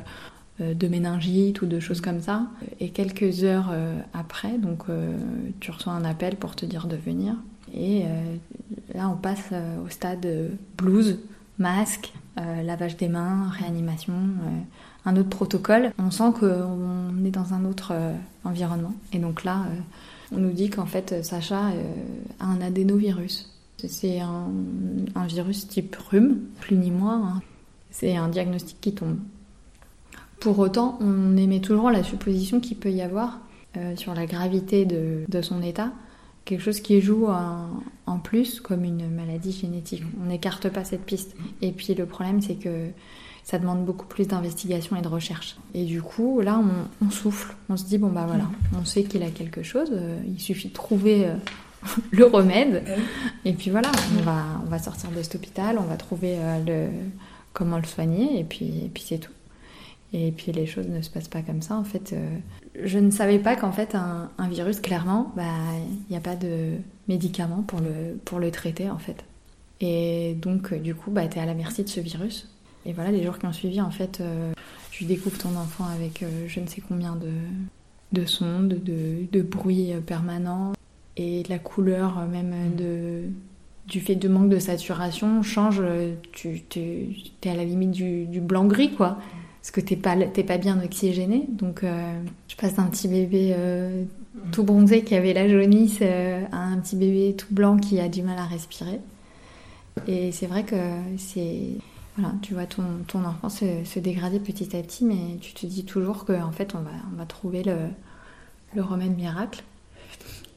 [0.59, 2.47] de méningite ou de choses comme ça.
[2.79, 4.85] Et quelques heures euh, après, donc
[5.59, 7.35] tu reçois un appel pour te dire de venir.
[7.75, 8.05] Et
[8.95, 9.51] là, on passe
[9.85, 10.25] au stade
[10.77, 11.19] blues,
[11.59, 14.13] masque, lavage des mains, réanimation,
[15.05, 15.91] un autre protocole.
[15.99, 17.93] On sent qu'on est dans un autre
[18.45, 18.93] environnement.
[19.11, 19.65] Et donc là,
[20.31, 21.83] on nous dit qu'en fait, Sacha euh,
[22.39, 23.53] a un adénovirus.
[23.77, 24.49] C'est un,
[25.27, 27.27] virus type rhume, plus ni moins.
[27.27, 27.41] Hein.
[27.91, 29.19] C'est un diagnostic qui tombe.
[30.39, 33.39] Pour autant, on émet toujours la supposition qu'il peut y avoir,
[33.75, 35.91] euh, sur la gravité de, son état,
[36.45, 40.03] quelque chose qui joue en, plus comme une maladie génétique.
[40.21, 41.35] On n'écarte pas cette piste.
[41.61, 42.89] Et puis le problème, c'est que
[43.47, 45.55] ça demande beaucoup plus d'investigation et de recherche.
[45.73, 46.61] Et du coup, là,
[47.01, 47.55] on, souffle.
[47.69, 48.43] On se dit, bon, bah voilà,
[48.77, 51.35] on sait qu'il a quelque chose, euh, il suffit de trouver euh,
[52.11, 52.83] le remède.
[53.45, 56.59] Et puis voilà, on va, on va sortir de cet hôpital, on va trouver euh,
[56.89, 56.89] le,
[57.53, 59.31] comment le soigner, et puis, et puis c'est tout.
[60.11, 61.77] Et puis les choses ne se passent pas comme ça.
[61.77, 62.13] En fait,
[62.83, 65.43] je ne savais pas qu'en fait, un, un, virus, clairement, bah,
[65.87, 66.73] il n'y a pas de
[67.07, 69.23] médicament pour le, pour le traiter, en fait.
[69.79, 72.49] Et donc, du coup, bah, tu es à la merci de ce virus.
[72.87, 74.53] Et voilà, les jours qui ont suivi, en fait, euh,
[74.91, 77.31] tu découvres ton enfant avec euh, je ne sais combien de,
[78.13, 80.71] de sondes, de, de bruits euh, permanents,
[81.17, 83.23] et la couleur même de,
[83.87, 85.81] du fait de manque de saturation change.
[86.31, 89.17] Tu es, à la limite du, blanc-gris, quoi.
[89.61, 91.45] Parce que t'es pas, pas bien oxygéné.
[91.49, 93.55] Donc, je passe d'un petit bébé
[94.51, 98.21] tout bronzé qui avait la jaunisse à un petit bébé tout blanc qui a du
[98.21, 98.99] mal à respirer.
[100.07, 100.75] Et c'est vrai que
[101.17, 101.77] c'est
[102.41, 106.51] tu vois ton, enfant se, dégrader petit à petit, mais tu te dis toujours qu'en
[106.51, 109.63] fait, on va, trouver le, remède miracle.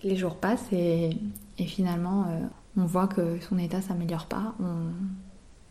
[0.02, 1.10] Les jours passent et,
[1.58, 2.40] finalement, euh,
[2.78, 4.54] on voit que son état s'améliore pas.
[4.60, 4.92] On,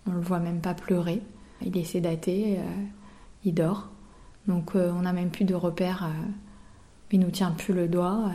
[0.08, 1.22] on le voit même pas pleurer.
[1.66, 2.64] Il est sédaté, euh,
[3.44, 3.90] il dort.
[4.48, 6.08] Donc, euh, on n'a même plus de repères.
[7.12, 8.32] il nous tient plus le doigt.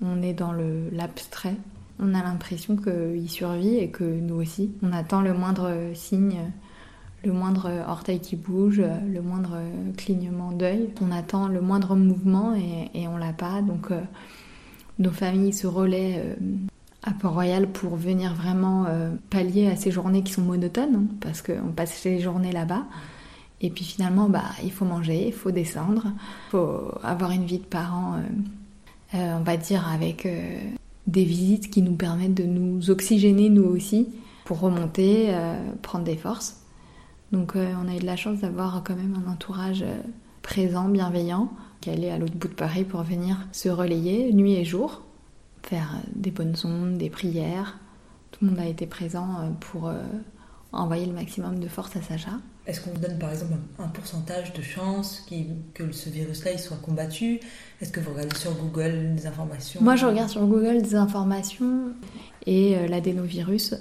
[0.00, 0.52] on est dans
[0.92, 1.56] l'abstrait
[1.98, 4.70] on a l'impression qu'il survit et que nous aussi.
[4.82, 6.40] On attend le moindre signe,
[7.24, 9.58] le moindre orteil qui bouge, le moindre
[9.96, 10.90] clignement d'œil.
[11.00, 13.62] On attend le moindre mouvement et, et on l'a pas.
[13.62, 14.00] Donc euh,
[14.98, 16.34] nos familles se relaient euh,
[17.02, 21.40] à Port-Royal pour venir vraiment euh, pallier à ces journées qui sont monotones, hein, parce
[21.40, 22.84] qu'on passe les journées là-bas.
[23.62, 27.58] Et puis finalement, bah, il faut manger, il faut descendre, il faut avoir une vie
[27.58, 28.16] de parents,
[29.14, 30.28] on va dire, avec
[31.06, 34.08] des visites qui nous permettent de nous oxygéner nous aussi,
[34.44, 35.34] pour remonter,
[35.82, 36.62] prendre des forces.
[37.32, 39.84] Donc on a eu de la chance d'avoir quand même un entourage
[40.42, 44.64] présent, bienveillant, qui allait à l'autre bout de Paris pour venir se relayer nuit et
[44.64, 45.02] jour,
[45.62, 47.78] faire des bonnes ondes, des prières.
[48.30, 49.90] Tout le monde a été présent pour
[50.72, 52.32] envoyer le maximum de force à Sacha.
[52.66, 55.24] Est-ce qu'on vous donne par exemple un pourcentage de chance
[55.74, 57.38] que ce virus-là soit combattu?
[57.80, 59.80] Est-ce que vous regardez sur Google des informations?
[59.80, 61.92] Moi, je regarde sur Google des informations
[62.44, 63.74] et euh, l'adénovirus,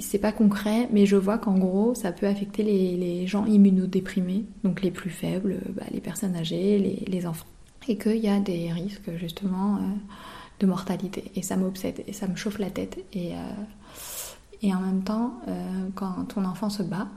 [0.00, 4.82] c'est pas concret, mais je vois qu'en gros, ça peut affecter les, gens immunodéprimés, donc
[4.82, 7.46] les plus faibles, bah, les personnes âgées, les, enfants,
[7.86, 9.80] et qu'il y a des risques justement euh,
[10.58, 11.30] de mortalité.
[11.36, 12.98] Et ça m'obsède et ça me chauffe la tête.
[13.12, 13.38] Et, euh,
[14.62, 15.34] et en même temps,
[15.94, 17.08] quand ton enfant se bat,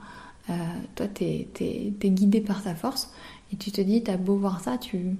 [0.48, 0.52] euh,
[0.94, 3.12] toi, tu es, guidé par sa force
[3.52, 5.16] et tu te dis, t'as beau voir ça, tu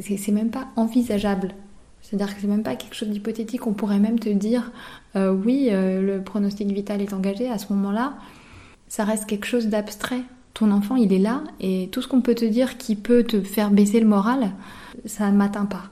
[0.00, 1.54] c'est même pas envisageable.
[2.02, 3.66] C'est-à-dire que c'est même pas quelque chose d'hypothétique.
[3.66, 4.72] On pourrait même te dire,
[5.16, 7.48] euh, oui, euh, le pronostic vital est engagé.
[7.48, 8.14] À ce moment-là,
[8.88, 10.22] ça reste quelque chose d'abstrait.
[10.54, 13.40] Ton enfant, il est là, et tout ce qu'on peut te dire qui peut te
[13.40, 14.50] faire baisser le moral,
[15.06, 15.84] ça ne m'atteint pas.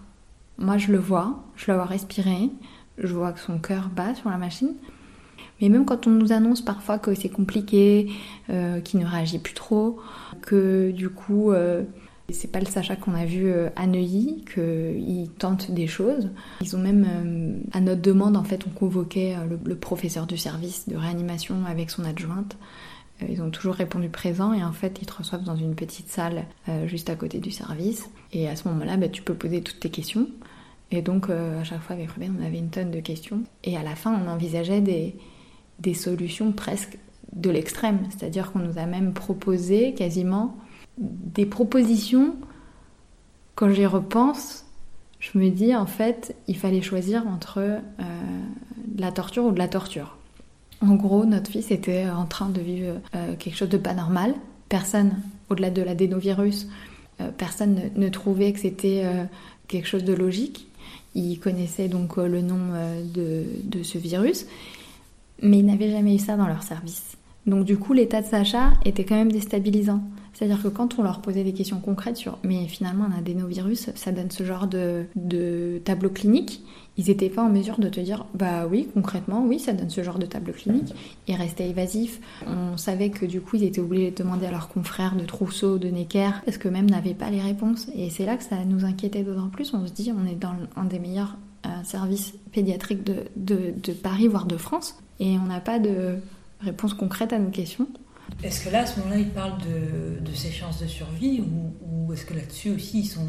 [0.59, 2.51] Moi, je le vois, je le vois respirer,
[2.99, 4.75] je vois que son cœur bat sur la machine,
[5.61, 8.11] mais même quand on nous annonce parfois que c'est compliqué,
[8.51, 9.99] euh, qu'il ne réagit plus trop,
[10.41, 11.83] que du coup, euh,
[12.31, 16.31] c'est pas le Sacha qu'on a vu euh, à Neuilly, qu'il tente des choses.
[16.61, 20.89] Ils ont même, euh, à notre demande, en fait, on convoquait le, professeur du service
[20.89, 22.57] de réanimation avec son adjointe.
[23.29, 26.45] Ils ont toujours répondu présent et en fait ils te reçoivent dans une petite salle
[26.87, 28.09] juste à côté du service.
[28.33, 30.29] Et à ce moment-là, bah, tu peux poser toutes tes questions.
[30.93, 33.43] Et donc à chaque fois avec Ruben, on avait une tonne de questions.
[33.65, 35.17] Et à la fin, on envisageait des,
[35.79, 36.99] des solutions presque
[37.33, 38.01] de l'extrême.
[38.11, 40.57] C'est-à-dire qu'on nous a même proposé quasiment
[40.99, 42.35] des propositions.
[43.55, 44.65] Quand j'y repense,
[45.21, 47.81] je me dis en fait, il fallait choisir entre euh,
[48.97, 50.17] la torture ou de la torture.
[50.81, 54.35] En gros, notre fils était en train de vivre euh, quelque chose de pas normal.
[54.69, 55.17] Personne,
[55.51, 56.69] au-delà de l'adénovirus,
[57.21, 59.05] euh, personne ne, trouvait que c'était
[59.67, 60.69] quelque chose de logique.
[61.15, 62.61] Il connaissait donc le nom
[63.15, 64.47] de, de, ce virus
[65.43, 67.17] mais ils n'avaient jamais eu ça dans leur service.
[67.47, 70.03] Donc du coup, l'état de Sacha était quand même déstabilisant.
[70.35, 74.13] C'est-à-dire que quand on leur posait des questions concrètes sur mais finalement un adénovirus, ça
[74.13, 76.63] donne ce genre de, de tableau clinique,
[76.97, 80.03] ils n'étaient pas en mesure de te dire bah oui, concrètement, oui, ça donne ce
[80.03, 80.95] genre de tableau clinique.
[81.29, 82.21] Ils restaient évasifs.
[82.47, 85.79] On savait que du coup, ils étaient obligés de demander à leurs confrères de Trousseau,
[85.79, 87.89] de Necker, parce que même n'avaient pas les réponses.
[87.95, 89.73] Et c'est là que ça nous inquiétait d'autant plus.
[89.75, 91.37] On se dit, on est dans un des meilleurs
[91.85, 96.17] services pédiatriques de, de, de Paris, voire de France et on n'a pas de
[96.61, 97.89] réponse concrète à nos questions.
[98.43, 102.13] Est-ce que là, à ce moment-là, ils parlent de, de ses chances de survie ou,
[102.13, 103.27] est-ce que là-dessus aussi ils sont...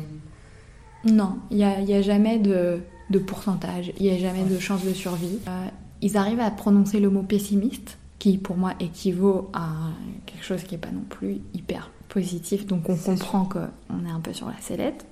[1.06, 4.60] Non, il n'y a, y a, jamais de, de pourcentage, il n'y a jamais de
[4.60, 5.40] chance de survie.
[5.48, 5.68] Euh,
[6.02, 9.70] ils arrivent à prononcer le mot pessimiste, qui pour moi équivaut à
[10.26, 14.20] quelque chose qui n'est pas non plus hyper positif, donc on comprend qu'on est un
[14.20, 15.06] peu sur la sellette.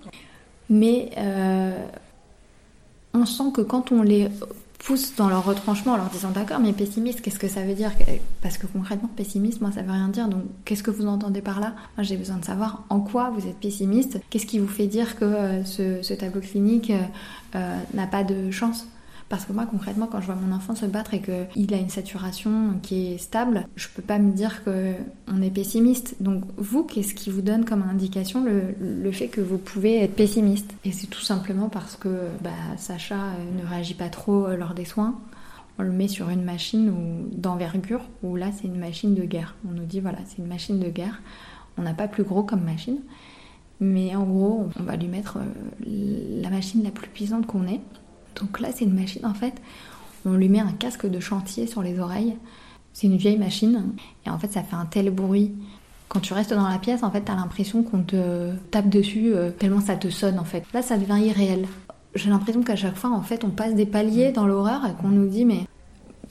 [0.69, 1.85] Mais euh,
[3.13, 4.29] on sent que quand on les
[4.79, 7.91] poussent dans leur retranchement en leur disant d'accord mais pessimiste qu'est-ce que ça veut dire?
[8.41, 10.27] Parce que concrètement pessimiste moi ça veut rien dire.
[10.27, 11.73] Donc qu'est-ce que vous entendez par là?
[11.97, 14.19] Moi j'ai besoin de savoir en quoi vous êtes pessimiste.
[14.29, 17.01] Qu'est-ce qui vous fait dire que euh, ce, tableau clinique euh,
[17.55, 18.87] euh, n'a pas de chance?
[19.29, 21.89] Parce que moi, concrètement, quand je vois mon enfant se battre et qu'il a une
[21.89, 26.15] saturation qui est stable, je peux pas me dire qu'on est pessimiste.
[26.21, 30.73] Donc, vous, qu'est-ce qui vous donne comme indication le, fait que vous pouvez être pessimiste?
[30.85, 34.73] Et c'est tout simplement parce que bah, Sacha euh, ne réagit pas trop euh, lors
[34.73, 35.19] des soins.
[35.77, 36.91] On le met sur une machine
[37.33, 39.55] d'envergure, où là, c'est une machine de guerre.
[39.69, 41.21] On nous dit, voilà, c'est une machine de guerre.
[41.77, 42.99] On n'a pas plus gros comme machine.
[43.79, 47.81] Mais en gros, on va lui mettre euh, la machine la plus puissante qu'on ait.
[48.39, 49.53] Donc là, c'est une machine, en fait,
[50.25, 52.35] on lui met un casque de chantier sur les oreilles.
[52.93, 53.93] C'est une vieille machine,
[54.25, 55.53] et en fait, ça fait un tel bruit.
[56.09, 59.51] Quand tu restes dans la pièce, en fait, t'as l'impression qu'on te tape dessus euh,
[59.51, 60.63] tellement ça te sonne, en fait.
[60.73, 61.67] Là, ça devient irréel.
[62.15, 65.09] J'ai l'impression qu'à chaque fois, en fait, on passe des paliers dans l'horreur et qu'on
[65.09, 65.65] nous dit, mais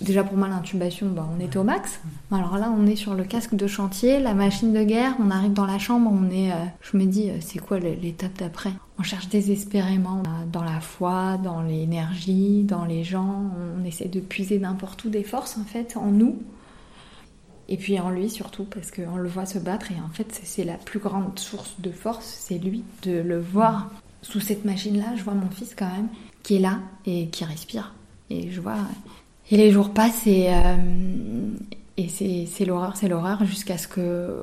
[0.00, 2.00] Déjà pour moi l'intubation, bah, on était au max.
[2.30, 5.54] Alors là on est sur le casque de chantier, la machine de guerre, on arrive
[5.54, 8.72] dans la chambre, on est, euh, je me dis euh, c'est quoi l'étape d'après?
[8.98, 14.20] On cherche désespérément euh, dans la foi, dans l'énergie, dans les gens, on essaie de
[14.20, 16.36] puiser n'importe où des forces en fait en nous.
[17.68, 20.64] Et puis en lui surtout parce qu'on le voit se battre et en fait c'est
[20.64, 25.16] la plus grande source de force, c'est lui de le voir sous cette machine là.
[25.16, 26.08] Je vois mon fils quand même
[26.42, 27.94] qui est là et qui respire
[28.28, 28.76] et je vois
[29.50, 30.76] et les jours passent et, euh,
[32.08, 34.42] c'est l'horreur, c'est l'horreur jusqu'à ce que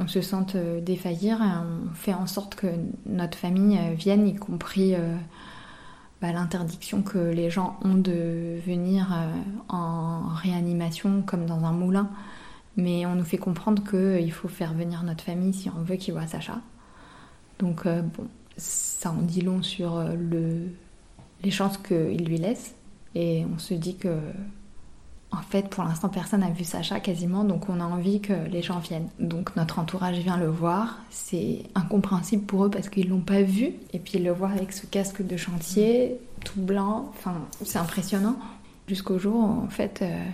[0.00, 1.42] on, se sente défaillir.
[1.42, 2.66] Et on fait en sorte que
[3.06, 5.14] notre famille vienne, y compris euh,
[6.22, 9.14] bah, l'interdiction que les gens ont de venir
[9.68, 12.10] en réanimation comme dans un moulin.
[12.76, 16.14] Mais on nous fait comprendre qu'il faut faire venir notre famille si on veut qu'il
[16.14, 16.60] voit Sacha.
[17.58, 20.68] Donc bon, ça en dit long sur le,
[21.42, 22.74] les chances qu'il lui laisse.
[23.14, 24.16] Et on se dit que
[25.32, 28.62] en fait, pour l'instant, personne n'a vu Sacha quasiment, donc on a envie que les
[28.62, 29.08] gens viennent.
[29.20, 30.98] Donc notre entourage vient le voir.
[31.10, 33.74] C'est incompréhensible pour eux parce qu'ils l'ont pas vu.
[33.92, 38.36] Et puis le voir avec ce casque de chantier, tout blanc, enfin, c'est impressionnant.
[38.88, 40.24] Jusqu'au jour, en fait, euh,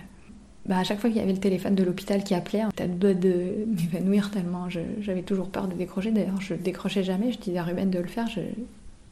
[0.65, 2.95] bah, à chaque fois qu'il y avait le téléphone de l'hôpital qui appelait, t'as le
[2.95, 6.11] doigt de m'évanouir tellement j'avais toujours peur de décrocher.
[6.11, 7.31] D'ailleurs, je décrochais jamais.
[7.31, 8.41] Je disais à Ruben de le faire, je,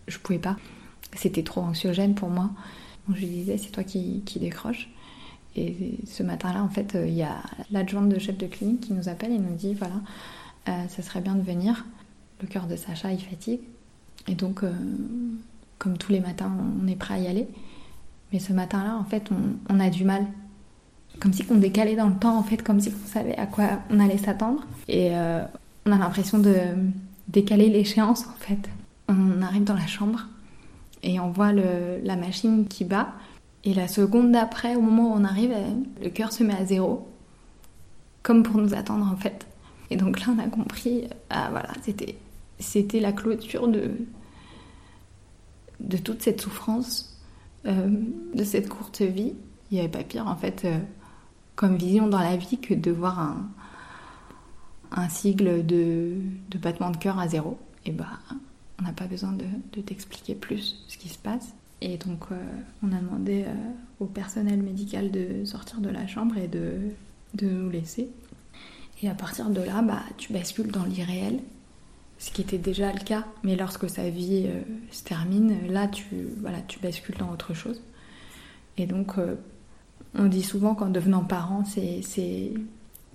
[0.07, 0.55] je pouvais pas.
[1.15, 2.49] C'était trop anxiogène pour moi.
[3.13, 4.89] Je lui disais, c'est toi qui, qui décroche.
[5.55, 7.37] Et ce matin-là, en fait, euh, il y a
[7.71, 9.95] l'adjointe de chef de clinique qui nous appelle et nous dit voilà,
[10.67, 11.85] euh, ça serait bien de venir.
[12.41, 13.61] Le cœur de Sacha, il fatigue.
[14.27, 14.73] Et donc, euh,
[15.79, 16.51] comme tous les matins,
[16.83, 17.47] on est prêt à y aller.
[18.33, 19.29] Mais ce matin-là, en fait,
[19.69, 20.25] on, a du mal.
[21.21, 23.79] Comme si on décalait dans le temps, en fait, comme si on savait à quoi
[23.89, 24.65] on allait s'attendre.
[24.89, 26.55] Et on a l'impression de
[27.29, 28.67] décaler l'échéance, en fait.
[29.07, 30.27] On arrive dans la chambre
[31.05, 33.13] et on voit la machine qui bat.
[33.63, 36.65] Et la seconde d'après, au moment où on arrive, euh, le cœur se met à
[36.65, 37.07] zéro,
[38.21, 39.47] comme pour nous attendre en fait.
[39.89, 42.15] Et donc là, on a compris, ah voilà, c'était,
[42.59, 43.91] c'était la clôture de,
[45.79, 47.19] de toute cette souffrance,
[47.65, 47.87] euh,
[48.33, 49.33] de cette courte vie.
[49.71, 50.77] Il n'y avait pas pire en fait euh,
[51.55, 53.47] comme vision dans la vie que de voir un,
[54.91, 56.13] un sigle de,
[56.49, 57.57] de battement de cœur à zéro.
[57.85, 58.19] Et bah,
[58.79, 61.53] on n'a pas besoin de, t'expliquer plus ce qui se passe.
[61.81, 62.35] Et donc, euh,
[62.83, 63.53] on a demandé euh,
[63.99, 66.73] au personnel médical de sortir de la chambre et de,
[67.35, 68.09] de nous laisser.
[69.01, 71.39] Et à partir de là, bah, tu bascules dans l'irréel,
[72.17, 73.25] ce qui était déjà le cas.
[73.43, 74.61] Mais lorsque sa vie euh,
[74.91, 76.05] se termine, là, tu,
[76.39, 77.81] voilà, tu bascules dans autre chose.
[78.77, 79.13] Et donc,
[80.15, 82.01] on dit souvent qu'en devenant parent, c'est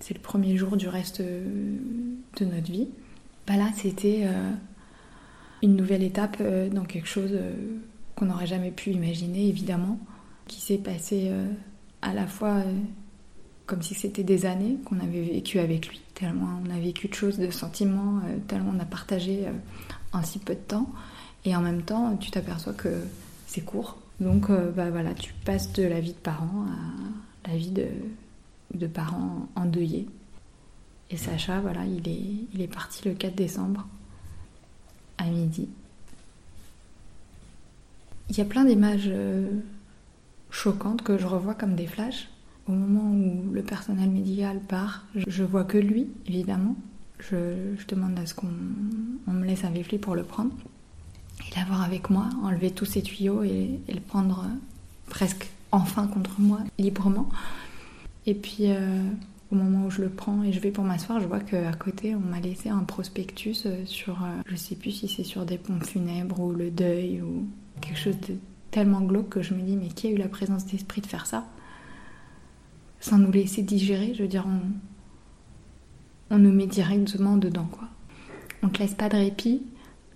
[0.09, 2.87] le premier jour du reste de notre vie.
[3.45, 4.27] Bah là, c'était
[5.61, 7.31] une nouvelle étape dans quelque chose
[8.15, 9.99] qu'on n'aurait jamais pu imaginer, évidemment,
[10.47, 11.47] qui s'est passé euh,
[12.01, 12.73] à la fois euh,
[13.65, 17.13] comme si c'était des années qu'on avait vécu avec lui, tellement on a vécu de
[17.13, 19.45] choses, de sentiments, euh, tellement on a partagé
[20.11, 20.89] en si peu de temps,
[21.45, 22.89] et en même temps, tu t'aperçois que
[23.47, 23.97] c'est court.
[24.19, 26.65] Donc, bah voilà, tu passes de la vie de parent
[27.43, 27.87] à la vie de,
[28.75, 30.07] de parents endeuillés.
[31.09, 32.21] Et Sacha, voilà, il est,
[32.53, 33.87] il est parti le 4 décembre
[35.25, 35.69] midi.
[38.29, 39.49] Il y a plein d'images euh,
[40.49, 42.29] choquantes que je revois comme des flashs.
[42.67, 46.75] Au moment où le personnel médical part, je vois que lui, évidemment.
[47.19, 50.53] Je, demande à ce qu'on me laisse un vifli pour le prendre
[51.45, 54.57] et l'avoir avec moi, enlever tous ces tuyaux et, le prendre euh,
[55.09, 57.29] presque enfin contre moi, librement.
[58.25, 59.03] Et puis, euh,
[59.51, 62.15] au moment où je le prends et je vais pour m'asseoir, je vois qu'à côté,
[62.15, 66.39] on m'a laissé un prospectus sur, je sais plus si c'est sur des pompes funèbres
[66.39, 67.47] ou le deuil ou
[67.81, 68.35] quelque chose de
[68.71, 71.25] tellement glauque que je me dis mais qui a eu la présence d'esprit de faire
[71.25, 71.45] ça?
[73.01, 77.87] Sans nous laisser digérer je veux dire on, on nous met directement dedans quoi.
[78.63, 79.61] On te laisse pas de répit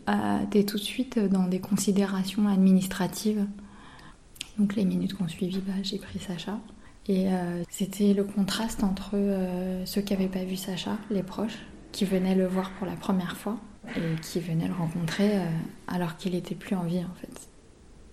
[0.07, 3.47] euh, t'es tout de suite dans des considérations administratives.
[4.59, 6.59] Donc les minutes qu'on suivit bah, j'ai pris Sacha
[7.07, 11.59] et euh, c'était le contraste entre euh, ceux qui n'avaient pas vu Sacha les proches
[11.91, 13.57] qui venaient le voir pour la première fois
[13.95, 15.31] et qui venaient le rencontrer
[15.87, 17.47] alors qu'il était plus en vie en fait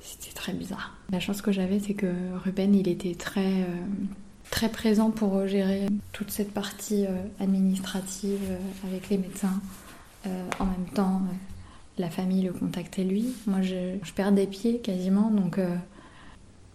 [0.02, 0.96] c'était très bizarre.
[1.10, 2.12] La chance que j'avais, c'est que
[2.44, 3.86] Ruben, il était très, euh,
[4.50, 9.60] très présent pour gérer toute cette partie euh, administrative euh, avec les médecins.
[10.26, 11.22] en même temps,
[11.98, 13.34] la famille le contactait lui.
[13.46, 15.58] Moi, je, je perds des pieds quasiment, donc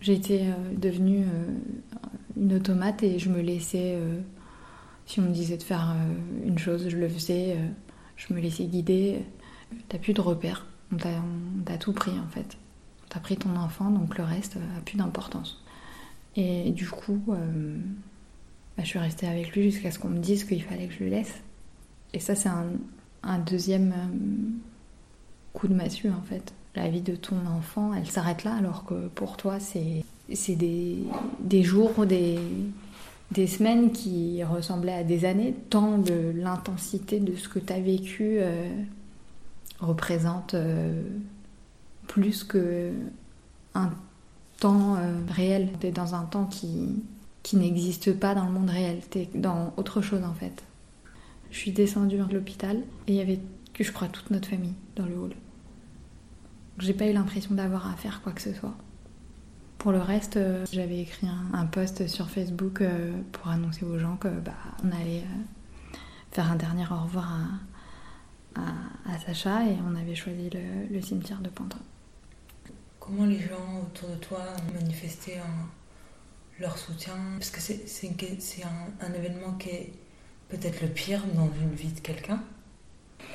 [0.01, 1.25] j'étais devenue
[2.35, 3.97] une automate et je me laissais.
[5.05, 5.95] si on me disait de faire
[6.45, 7.57] une chose, je le faisais.
[8.15, 9.23] je me laissais guider.
[9.89, 10.65] T'as plus de repères.
[10.91, 10.97] On
[11.65, 12.57] t'a tout pris en fait.
[13.09, 15.63] T'as pris ton enfant, donc le reste a plus d'importance.
[16.37, 17.75] Et du coup, euh,
[18.77, 21.03] bah, je suis restée avec lui jusqu'à ce qu'on me dise qu'il fallait que je
[21.03, 21.33] le laisse.
[22.13, 26.53] Et ça, c'est un, deuxième euh, coup de massue, en fait.
[26.77, 30.99] La vie de ton enfant, elle s'arrête là, alors que pour toi, c'est des,
[31.39, 32.37] des jours, des,
[33.31, 37.79] des semaines qui ressemblaient à des années, tant de l'intensité de ce que tu as
[37.79, 38.69] vécu euh,
[39.79, 40.55] représente
[42.07, 42.91] plus que
[43.73, 43.89] un
[44.59, 45.69] temps euh, réel.
[45.79, 47.03] Tu es dans un temps qui,
[47.41, 48.99] qui n'existe pas dans le monde réel.
[49.09, 50.63] Tu es dans autre chose en fait.
[51.49, 53.39] Je suis descendue à l'hôpital et il y avait
[53.83, 55.33] je crois toute notre famille dans le hall.
[56.79, 58.75] J'ai pas eu l'impression d'avoir à faire quoi que ce soit.
[59.77, 64.15] Pour le reste, euh, j'avais écrit un, post sur Facebook euh, pour annoncer aux gens
[64.17, 65.95] que bah, on allait euh,
[66.31, 67.31] faire un dernier au revoir
[68.55, 70.49] à, Sacha et on avait choisi
[70.91, 71.79] le, cimetière de Pantin.
[72.99, 75.33] Comment les gens autour de toi ont manifesté
[76.59, 77.13] leur soutien?
[77.37, 79.93] Parce que c'est un, un événement qui est
[80.49, 82.41] peut-être le pire dans une vie de quelqu'un.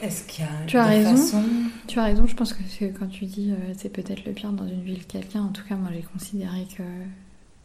[0.02, 1.42] Est-ce qu'il y a tu as raison.
[1.86, 2.26] Tu as raison.
[2.26, 5.04] Je pense que quand tu dis euh, c'est peut-être le pire dans une vie de
[5.04, 6.82] quelqu'un, en tout cas moi j'ai considéré que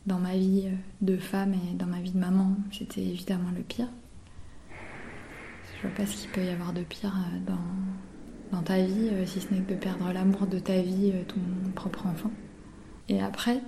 [0.06, 3.64] dans ma vie euh, de femme et dans ma vie de maman, c'était évidemment le
[3.64, 3.88] pire.
[5.78, 9.10] Je vois pas ce qu'il peut y avoir de pire euh, dans, dans ta vie,
[9.26, 12.32] si ce n'est que de perdre l'amour de ta vie, ton propre enfant.
[13.10, 13.62] Et après,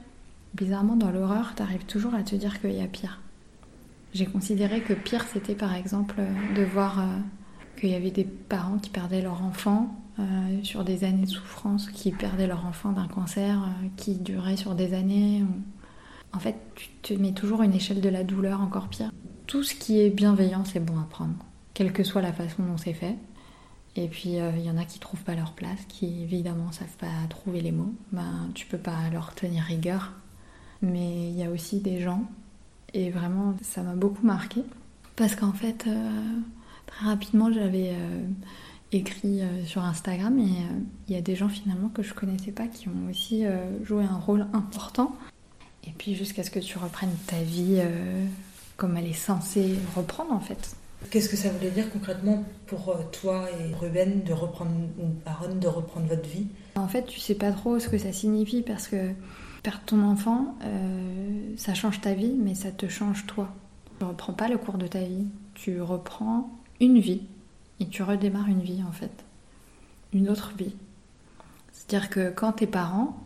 [0.53, 3.19] bizarrement dans l'horreur, tu arrives toujours à te dire qu'il y a pire.
[4.13, 6.21] J'ai considéré que pire c'était par exemple
[6.55, 7.03] de voir
[7.77, 10.23] qu'il y avait des parents qui perdaient leur enfant euh,
[10.63, 14.75] sur des années de souffrance, qui perdaient leur enfant d'un cancer euh, qui durait sur
[14.75, 15.43] des années.
[16.34, 19.12] En fait, tu te mets toujours une échelle de la douleur encore pire.
[19.47, 21.36] Tout ce qui est bienveillant, c'est bon à prendre,
[21.73, 23.15] quelle que soit la façon dont c'est fait.
[23.95, 26.97] Et puis, euh, il y en a qui trouvent pas leur place, qui évidemment savent
[26.99, 27.93] pas trouver les mots.
[28.12, 30.13] Ben, tu peux pas leur tenir rigueur.
[30.82, 32.23] Mais il y a aussi des gens,
[32.93, 34.63] et vraiment, ça m'a beaucoup marqué,
[35.15, 35.86] parce qu'en fait,
[36.89, 38.21] Très rapidement, j'avais euh,
[38.91, 42.52] écrit euh, sur Instagram et euh, il y a des gens finalement que je connaissais
[42.52, 43.43] pas qui ont aussi
[43.84, 45.15] joué un rôle important.
[45.88, 47.82] Et puis jusqu'à ce que tu reprennes ta vie
[48.78, 50.75] comme elle est censée reprendre en fait.
[51.10, 55.67] Qu'est-ce que ça voulait dire concrètement pour toi et Ruben de reprendre, ou Aaron de
[55.67, 56.47] reprendre votre vie?
[56.75, 59.12] En fait, tu sais pas trop ce que ça signifie parce que
[59.63, 60.56] perdre ton enfant,
[61.58, 63.49] ça change ta vie, mais ça te change toi.
[63.99, 67.21] Tu reprends pas le cours de ta vie, tu reprends une vie
[67.79, 69.23] et tu redémarres une vie en fait.
[70.13, 70.75] Une autre vie.
[71.71, 73.17] C'est-à-dire que quand t'es parent,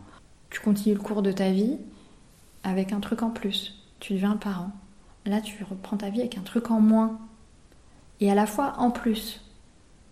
[0.50, 1.78] tu continues le cours de ta vie
[2.62, 3.82] avec un truc en plus.
[4.00, 4.70] Tu deviens parent.
[5.26, 7.18] Là, tu reprends ta vie avec un truc en moins.
[8.20, 9.40] Et à la fois en plus.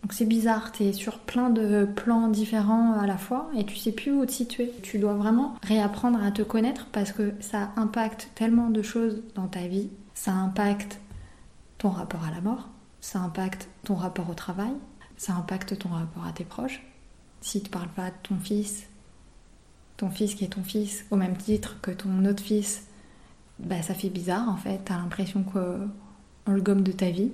[0.02, 3.76] Donc c'est bizarre, tu es sur plein de plans différents à la fois et tu
[3.76, 4.72] sais plus où te situer.
[4.82, 9.46] Tu dois vraiment réapprendre à te connaître parce que ça impacte tellement de choses dans
[9.46, 9.90] ta vie.
[10.14, 10.98] Ça impacte
[11.78, 12.68] ton rapport à la mort,
[13.02, 14.72] ça impacte ton rapport au travail,
[15.18, 16.82] ça impacte ton rapport à tes proches.
[17.42, 18.88] Si tu parles pas de ton fils,
[19.98, 22.86] ton fils qui est ton fils, au même titre que ton autre fils,
[23.58, 24.80] bah ça fait bizarre en fait.
[24.84, 25.90] T'as l'impression qu'on
[26.46, 27.32] le gomme de ta vie,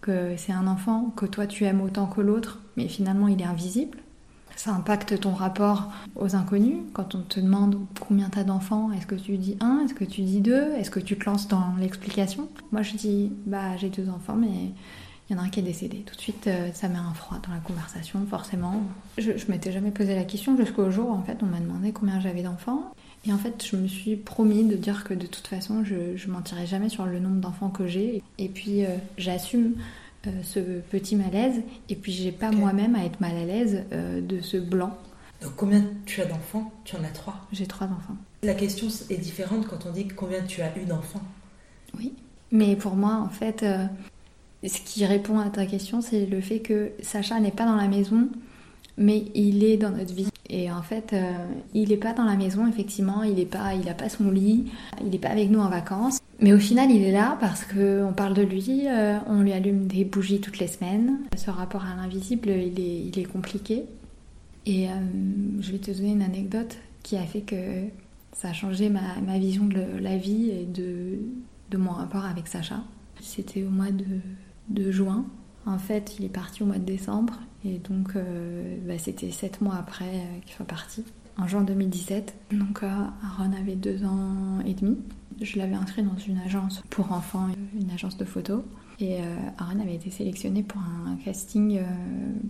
[0.00, 3.44] que c'est un enfant que toi tu aimes autant que l'autre, mais finalement il est
[3.44, 3.98] invisible.
[4.56, 6.78] Ça impacte ton rapport aux inconnus.
[6.92, 10.22] Quand on te demande combien t'as d'enfants, est-ce que tu dis un, est-ce que tu
[10.22, 12.48] dis deux, est-ce que tu te lances dans l'explication?
[12.72, 14.72] Moi je dis bah j'ai deux enfants, mais
[15.28, 15.98] il y en a un qui est décédé.
[15.98, 18.82] Tout de suite, euh, ça met un froid dans la conversation, forcément.
[19.16, 22.42] Je, m'étais jamais posé la question jusqu'au jour en fait on m'a demandé combien j'avais
[22.42, 22.92] d'enfants.
[23.26, 26.30] Et en fait, je me suis promis de dire que de toute façon, je, je
[26.30, 28.22] mentirais jamais sur le nombre d'enfants que j'ai.
[28.38, 29.74] Et puis, euh, j'assume
[30.42, 31.62] ce petit malaise.
[31.88, 34.96] Et puis j'ai pas moi-même à être mal à l'aise euh, de ce blanc.
[35.42, 36.70] Donc combien tu as d'enfants?
[36.84, 38.16] Tu en as trois J'ai trois enfants.
[38.42, 41.22] La question est différente quand on dit combien tu as eu d'enfants.
[41.98, 42.12] Oui,
[42.52, 43.86] mais pour moi en fait, euh,
[44.62, 47.88] ce qui répond à ta question, c'est le fait que Sacha n'est pas dans la
[47.88, 48.28] maison,
[48.96, 50.29] mais il est dans notre vie.
[50.52, 51.14] Et en fait,
[51.74, 54.66] il n'est pas dans la maison, effectivement, il n'a pas, pas son lit,
[55.00, 56.18] il n'est pas avec nous en vacances.
[56.40, 59.86] Mais au final, il est là parce qu'on parle de lui, euh, on lui allume
[59.86, 61.18] des bougies toutes les semaines.
[61.36, 63.84] Ce rapport à l'invisible, il est, il est compliqué.
[64.64, 64.92] Et euh,
[65.60, 67.84] je vais te donner une anecdote qui a fait que
[68.32, 72.82] ça a changé ma, vision de la vie et de, mon rapport avec Sacha.
[73.20, 75.26] C'était au mois de, juin.
[75.70, 79.60] En fait, il est parti au mois de décembre et donc euh, bah, c'était sept
[79.60, 81.04] mois après qu'il soit parti,
[81.38, 82.34] en juin 2017.
[82.52, 84.98] Donc Aaron avait deux ans et demi.
[85.40, 88.62] Je l'avais inscrit dans une agence pour enfants, une agence de photos.
[89.00, 91.82] Et euh, Aaron avait été sélectionné pour un casting euh,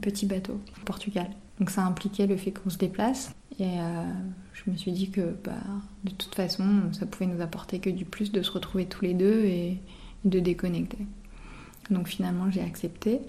[0.00, 1.30] petit bateau au Portugal.
[1.60, 3.32] Donc ça impliquait le fait qu'on se déplace.
[3.60, 4.04] Et euh,
[4.52, 5.52] je me suis dit que bah,
[6.04, 9.14] de toute façon, ça pouvait nous apporter que du plus de se retrouver tous les
[9.14, 9.80] deux et,
[10.26, 10.98] de déconnecter.
[11.90, 13.20] Donc finalement, j'ai accepté.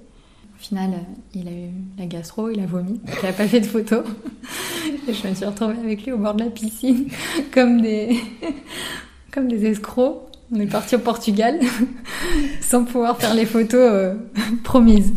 [0.55, 0.91] Au final,
[1.33, 4.03] il a eu la gastro, il a vomi, il n'a pas fait de photos.
[5.07, 7.07] Et je me suis retrouvée avec lui au bord de la piscine,
[7.53, 8.19] comme des,
[9.31, 10.27] comme des escrocs.
[10.53, 11.61] On est parti au Portugal
[12.61, 14.15] sans pouvoir faire les photos euh,
[14.65, 15.13] promises.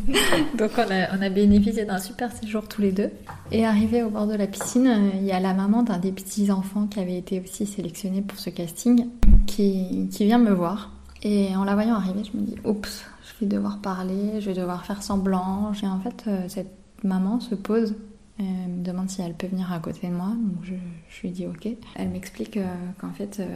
[0.57, 3.11] Donc on a, on a bénéficié d'un super séjour tous les deux.
[3.51, 6.13] Et arrivé au bord de la piscine, euh, il y a la maman d'un des
[6.13, 9.09] petits enfants qui avait été aussi sélectionné pour ce casting
[9.49, 10.93] qui, qui vient me voir.
[11.25, 13.05] Et en la voyant arriver, je me dis, oups,
[13.35, 15.73] je vais devoir parler, je vais devoir faire semblant.
[15.83, 16.73] Et en fait, euh, cette
[17.03, 17.95] maman se pose
[18.39, 21.47] Elle me demande si elle peut venir à côté de moi, donc je, lui dis
[21.47, 21.69] ok.
[21.97, 22.67] Elle m'explique euh,
[22.99, 23.47] qu'en fait, euh,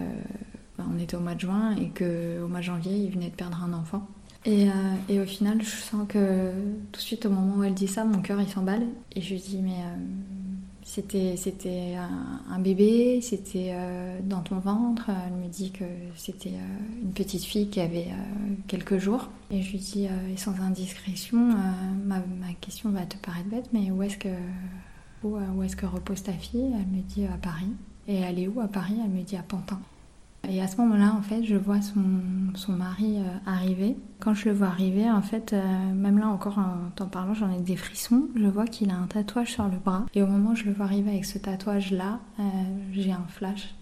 [0.77, 3.35] bah, on était au mois de juin et qu'au mois de janvier, il venait de
[3.35, 4.07] perdre un enfant.
[4.45, 4.69] Et,
[5.09, 6.53] et, au final, je sens que
[6.93, 8.87] tout de suite, au moment où elle dit ça, mon cœur il s'emballe.
[9.15, 9.83] Et je lui dis mais
[10.89, 11.97] c'était c'était
[12.51, 13.75] un, bébé, c'était
[14.23, 15.11] dans ton ventre.
[15.11, 15.85] Elle me dit que
[16.17, 16.55] c'était
[17.03, 18.09] une petite fille qui avait
[18.67, 19.29] quelques jours.
[19.51, 21.55] Et je lui dis, sans indiscrétion,
[22.07, 22.23] ma,
[22.61, 24.29] question va te paraître bête, mais où est-ce que
[25.25, 26.73] où est-ce que repose ta fille?
[26.75, 27.73] Elle me dit à Paris.
[28.07, 28.95] Et elle est où à Paris?
[29.05, 29.81] Elle me dit à Pantin.
[30.51, 33.97] Et à ce moment-là, en fait, je vois son, mari euh, arriver.
[34.19, 37.53] Quand je le vois arriver, en fait, euh, même là encore en t'en parlant, j'en
[37.53, 38.29] ai des frissons.
[38.35, 40.07] Je vois qu'il a un tatouage sur le bras.
[40.15, 42.43] Et au moment où je le vois arriver avec ce tatouage-là, euh,
[42.93, 43.75] j'ai un flash.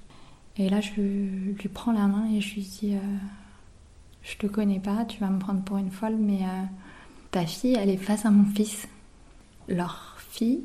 [0.56, 2.96] Et là, je lui prends la main et je lui dis
[4.22, 6.38] Je te connais pas, tu vas me prendre pour une folle, mais
[7.30, 8.88] ta fille, elle est face à mon fils.
[9.68, 10.62] Leur fille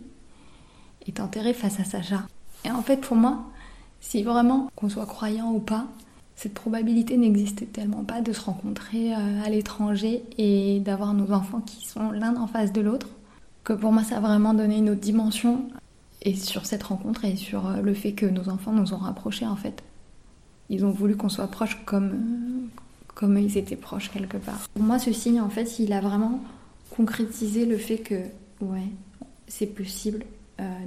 [1.08, 2.24] est enterrée face à Sacha.
[2.64, 3.52] Et en fait, pour moi,
[4.02, 5.88] si vraiment, qu'on soit croyant ou pas,
[6.36, 11.62] cette probabilité n'existait tellement pas de se rencontrer euh, à l'étranger et d'avoir nos enfants
[11.62, 13.08] qui sont l'un en face de l'autre,
[13.64, 15.66] que pour moi ça a vraiment donné une autre dimension
[16.24, 19.45] et sur cette rencontre et sur euh, le fait que nos enfants nous ont rapprochés
[19.45, 19.84] en fait.
[20.70, 22.82] Ils ont voulu qu'on soit proches comme, euh,
[23.14, 24.68] comme ils étaient proches quelque part.
[24.74, 26.41] Pour moi ce signe en fait il a vraiment
[26.89, 28.20] concrétisé le fait que
[28.62, 28.89] ouais
[29.47, 30.26] c'est possible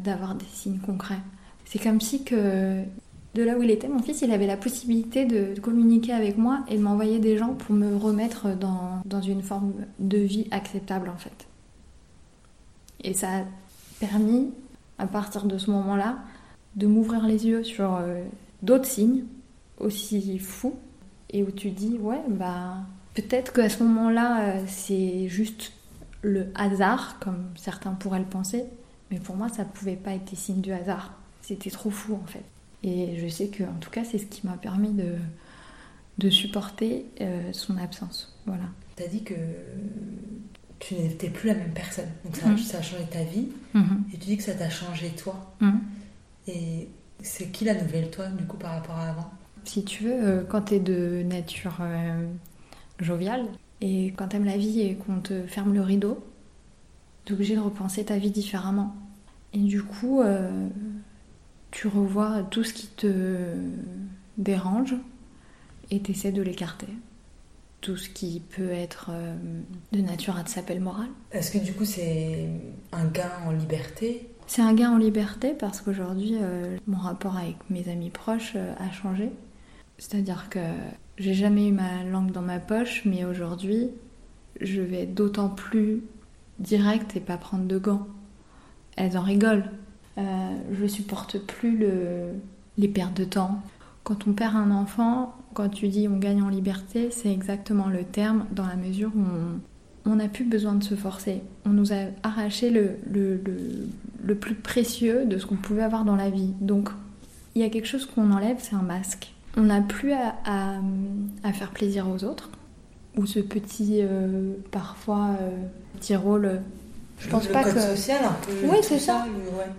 [0.02, 1.20] d'avoir des signes concrets.
[1.64, 2.84] C'est comme si que
[3.34, 6.64] de là où il était, mon fils, il avait la possibilité de communiquer avec moi
[6.68, 11.08] et de m'envoyer des gens pour me remettre dans, dans, une forme de vie acceptable
[11.08, 11.46] en fait.
[13.02, 13.42] Et ça a
[13.98, 14.52] permis,
[14.98, 16.18] à partir de ce moment-là,
[16.76, 18.22] de m'ouvrir les yeux sur euh,
[18.62, 19.24] d'autres signes
[19.78, 20.74] aussi fous
[21.30, 22.76] et où tu dis, ouais, bah
[23.14, 25.72] peut-être qu'à ce moment-là, euh, c'est juste
[26.22, 28.64] le hasard, comme certains pourraient le penser,
[29.10, 31.12] mais pour moi, ça pouvait pas être des signes du hasard.
[31.42, 32.44] C'était trop fou en fait.
[32.84, 35.14] Et je sais que, en tout cas, c'est ce qui m'a permis de,
[36.18, 38.36] de supporter euh, son absence.
[38.46, 38.64] Voilà.
[38.96, 39.34] Tu as dit que
[40.78, 42.08] tu n'étais plus la même personne.
[42.24, 43.48] Donc ça, ça a changé ta vie.
[43.72, 44.04] Mhm.
[44.12, 45.54] Et tu dis que ça t'a changé toi.
[45.60, 45.80] Mhm.
[46.46, 46.88] Et
[47.22, 49.30] c'est qui la nouvelle toi, du coup, par rapport à avant?
[49.64, 52.26] Si tu veux, euh, quand tu es de nature euh,
[53.00, 53.46] joviale,
[53.80, 56.22] et quand t'aimes la vie et qu'on te ferme le rideau,
[57.24, 58.94] t'es obligé de repenser ta vie différemment.
[59.54, 60.22] Et du coup,
[61.74, 63.52] tu revois tout ce qui te
[64.38, 64.94] dérange
[65.90, 66.86] et tu essaies de l'écarter.
[67.80, 69.36] Tout ce qui peut être euh,
[69.92, 71.08] de nature à te s'appeler morale.
[71.32, 72.48] Est-ce que du coup c'est
[72.92, 74.30] un gain en liberté?
[74.46, 78.72] C'est un gain en liberté parce qu'aujourd'hui euh, mon rapport avec mes amis proches euh,
[78.78, 79.30] a changé.
[79.98, 80.60] C'est-à-dire que
[81.18, 83.90] j'ai jamais eu ma langue dans ma poche, mais aujourd'hui
[84.60, 86.04] je vais être d'autant plus
[86.60, 88.06] directe et pas prendre de gants.
[88.96, 89.68] Elles en rigolent
[90.16, 92.28] je supporte plus le,
[92.78, 93.60] les pertes de temps.
[94.02, 98.04] Quand on perd un enfant, quand tu dis on gagne en liberté, c'est exactement le
[98.04, 99.24] terme dans la mesure où
[100.06, 101.42] on n'a plus besoin de se forcer.
[101.64, 103.40] On nous a arraché le, le,
[104.22, 106.52] le, plus précieux de ce qu'on pouvait avoir dans la vie.
[106.60, 106.90] Donc
[107.54, 109.32] il y a quelque chose qu'on enlève, c'est un masque.
[109.56, 110.34] On n'a plus à,
[111.42, 112.50] à, faire plaisir aux autres,
[113.16, 115.50] ou ce petit, euh, parfois, euh,
[115.98, 116.60] petit rôle
[117.18, 119.26] je pense pas que social un peu oui c'est ça,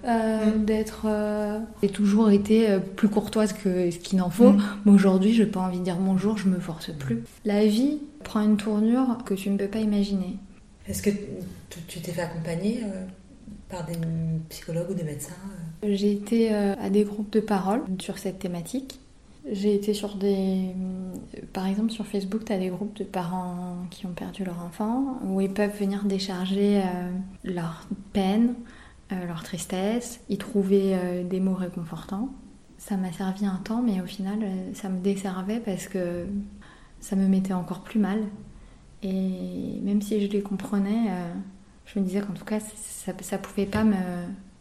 [0.06, 0.66] euh, mm.
[0.66, 4.52] d'être euh, j'ai toujours été euh, plus courtoise que ce qu'il en faut.
[4.52, 4.64] Mm.
[4.86, 7.24] mais aujourd'hui je n'ai pas envie de dire bonjour je me force plus.
[7.44, 10.38] La vie prend une tournure que tu ne peux pas imaginer.
[10.88, 11.10] Est-ce que
[11.88, 12.82] tu t'es fait accompagner
[13.70, 13.98] par des
[14.50, 15.34] psychologues ou des médecins
[15.88, 19.00] j'ai été à des groupes de parole sur cette thématique
[19.52, 20.76] j'ai été sur des.
[21.54, 25.20] Par exemple, sur Facebook, tu as des groupes de parents qui ont perdu leur enfant,
[25.24, 27.12] où ils peuvent venir décharger euh,
[27.44, 28.56] leur peine,
[29.12, 32.30] euh, leur tristesse, y trouver euh, des mots réconfortants.
[32.78, 34.40] Ça m'a servi un temps, mais au final,
[34.74, 36.26] ça me desservait parce que
[37.00, 38.22] ça me mettait encore plus mal.
[39.02, 41.10] Et même si je les comprenais,
[41.86, 43.84] je me disais qu'en tout cas, ça, ça pouvait pas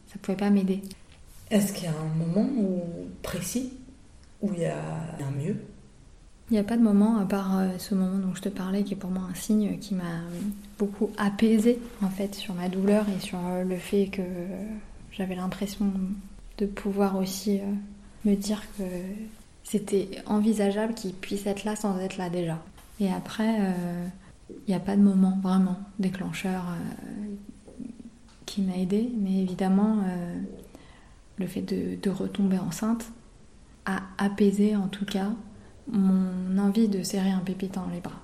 [0.06, 0.80] ça pouvait pas m'aider.
[1.50, 2.48] Est-ce qu'il y a un moment
[3.22, 3.72] précis
[4.44, 4.76] où il y a
[5.20, 5.56] un mieux
[6.50, 8.84] Il n'y a pas de moment, à part euh, ce moment dont je te parlais,
[8.84, 10.20] qui est pour moi un signe qui m'a
[10.78, 14.22] beaucoup apaisé en fait sur ma douleur et sur euh, le fait que
[15.12, 15.90] j'avais l'impression
[16.58, 17.64] de pouvoir aussi euh,
[18.24, 18.84] me dire que
[19.64, 22.62] c'était envisageable qu'il puisse être là sans être là déjà.
[23.00, 23.72] Et après,
[24.48, 26.64] il n'y a pas de moment vraiment déclencheur
[28.46, 30.04] qui m'a aidé, mais évidemment,
[31.38, 33.06] le fait de, retomber enceinte,
[33.86, 35.30] a apaisé en tout cas
[35.90, 38.20] mon envie de serrer un pépite dans les bras.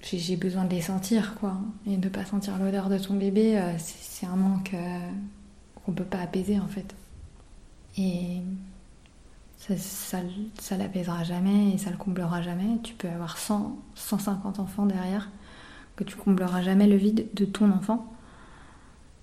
[0.00, 1.58] J'ai besoin de les sentir, quoi.
[1.86, 5.10] Et de ne pas sentir l'odeur de ton bébé, euh, c'est un manque euh,
[5.74, 6.94] qu'on peut pas apaiser en fait.
[7.96, 8.40] Et
[9.58, 10.18] ça, ça,
[10.60, 12.78] ça l'apaisera jamais et ça le comblera jamais.
[12.84, 15.28] Tu peux avoir 100, 150 enfants derrière,
[15.96, 18.12] que tu combleras jamais le vide de ton enfant.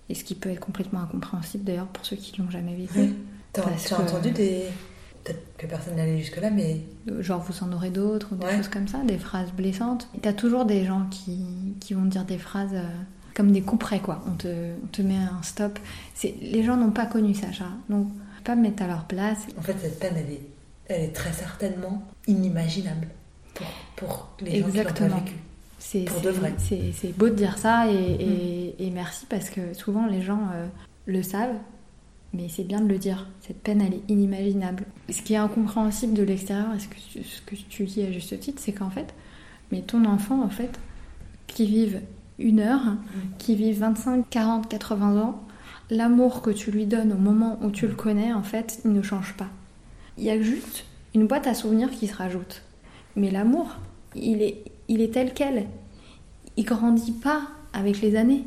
[0.10, 3.00] Et ce qui peut être complètement incompréhensible d'ailleurs pour ceux qui l'ont jamais vécu.
[3.00, 3.16] Oui.
[3.54, 3.64] T'as
[3.98, 4.66] entendu des.
[5.26, 6.82] Peut-être que personne n'allait jusque-là, mais.
[7.20, 8.56] Genre vous en aurez d'autres ou des Ouais.
[8.58, 10.08] choses comme ça, des phrases blessantes.
[10.22, 11.40] T'as toujours des gens qui,
[11.82, 12.84] qui vont dire des phrases euh,
[13.34, 14.24] comme des couperets quoi.
[14.28, 14.48] On te,
[14.84, 15.78] on te met un stop.
[16.24, 17.72] Les gens n'ont pas connu ça, Charles.
[17.90, 18.08] Donc
[18.46, 19.40] pas me mettre à leur place.
[19.58, 20.42] En fait, cette peine, elle est,
[20.88, 23.08] elle est très certainement inimaginable
[23.56, 25.34] pour, pour les gens qui l'ont vécu.
[25.80, 26.54] C'est Pour c'est- de vrai.
[26.58, 28.22] c'est- c'est beau de dire ça et, Mm.
[28.22, 30.66] et- et merci parce que souvent les gens euh,
[31.08, 31.56] le savent,
[32.36, 33.28] mais c'est bien de le dire.
[33.42, 34.86] Cette peine, elle est inimaginable.
[35.10, 38.12] Ce qui est incompréhensible de l'extérieur, et ce que, tu, ce que tu dis à
[38.12, 39.14] juste titre, c'est qu'en fait,
[39.72, 40.80] mais ton enfant, en fait,
[41.48, 42.02] qui vive
[42.40, 42.96] une heure,
[43.38, 45.42] qui vive 25, 40, 80 ans,
[45.90, 49.02] l'amour que tu lui donnes au moment où tu le connais, en fait, il ne
[49.02, 49.50] change pas.
[50.18, 52.62] Il y a juste une boîte à souvenirs qui se rajoute.
[53.16, 53.78] Mais l'amour,
[54.16, 55.68] il est, il est tel quel.
[56.58, 57.42] Il grandit pas
[57.74, 58.46] avec les années.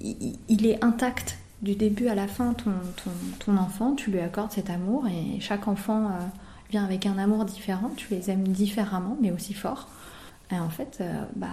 [0.00, 2.54] Il est intact du début à la fin.
[2.54, 6.10] Ton, ton, ton enfant, tu lui accordes cet amour et chaque enfant euh,
[6.70, 7.90] vient avec un amour différent.
[7.96, 9.88] Tu les aimes différemment, mais aussi fort.
[10.50, 11.48] Et en fait, euh, bah,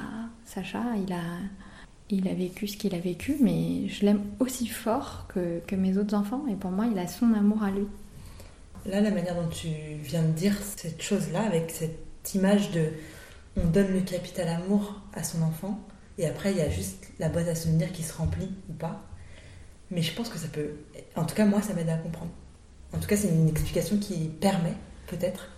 [0.45, 1.23] Sacha, il a,
[2.09, 5.97] il a vécu ce qu'il a vécu, mais je l'aime aussi fort que, que mes
[5.97, 6.43] autres enfants.
[6.49, 7.87] Et pour moi, il a son amour à lui.
[8.85, 9.69] Là, la manière dont tu
[10.03, 12.89] viens de dire cette chose-là, avec cette image de
[13.55, 15.79] on donne le capital amour à son enfant,
[16.17, 19.01] et après il y a juste la boîte à souvenirs qui se remplit ou pas.
[19.93, 20.71] Mais je pense que ça peut.
[21.15, 22.31] En tout cas, moi, ça m'aide à comprendre.
[22.93, 24.73] En tout cas, c'est une explication qui permet,
[25.07, 25.49] peut-être,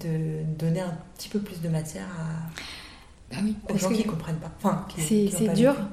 [0.00, 3.34] de donner un petit peu plus de matière à...
[3.34, 4.52] Bah oui, aux gens qui comprennent pas.
[4.58, 5.84] Enfin, qui, c'est dur, vécu.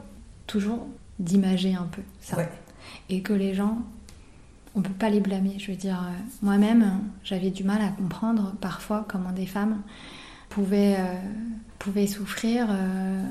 [0.45, 0.87] toujours,
[1.19, 2.37] d'imager un peu ça.
[2.37, 2.49] Ouais.
[3.09, 3.79] Et que les gens,
[4.75, 5.57] on peut pas les blâmer.
[5.57, 6.11] Je veux dire, euh,
[6.41, 9.81] moi-même, j'avais du mal à comprendre parfois comment des femmes
[10.49, 11.15] pouvaient, euh,
[11.79, 13.23] pouvaient souffrir, euh,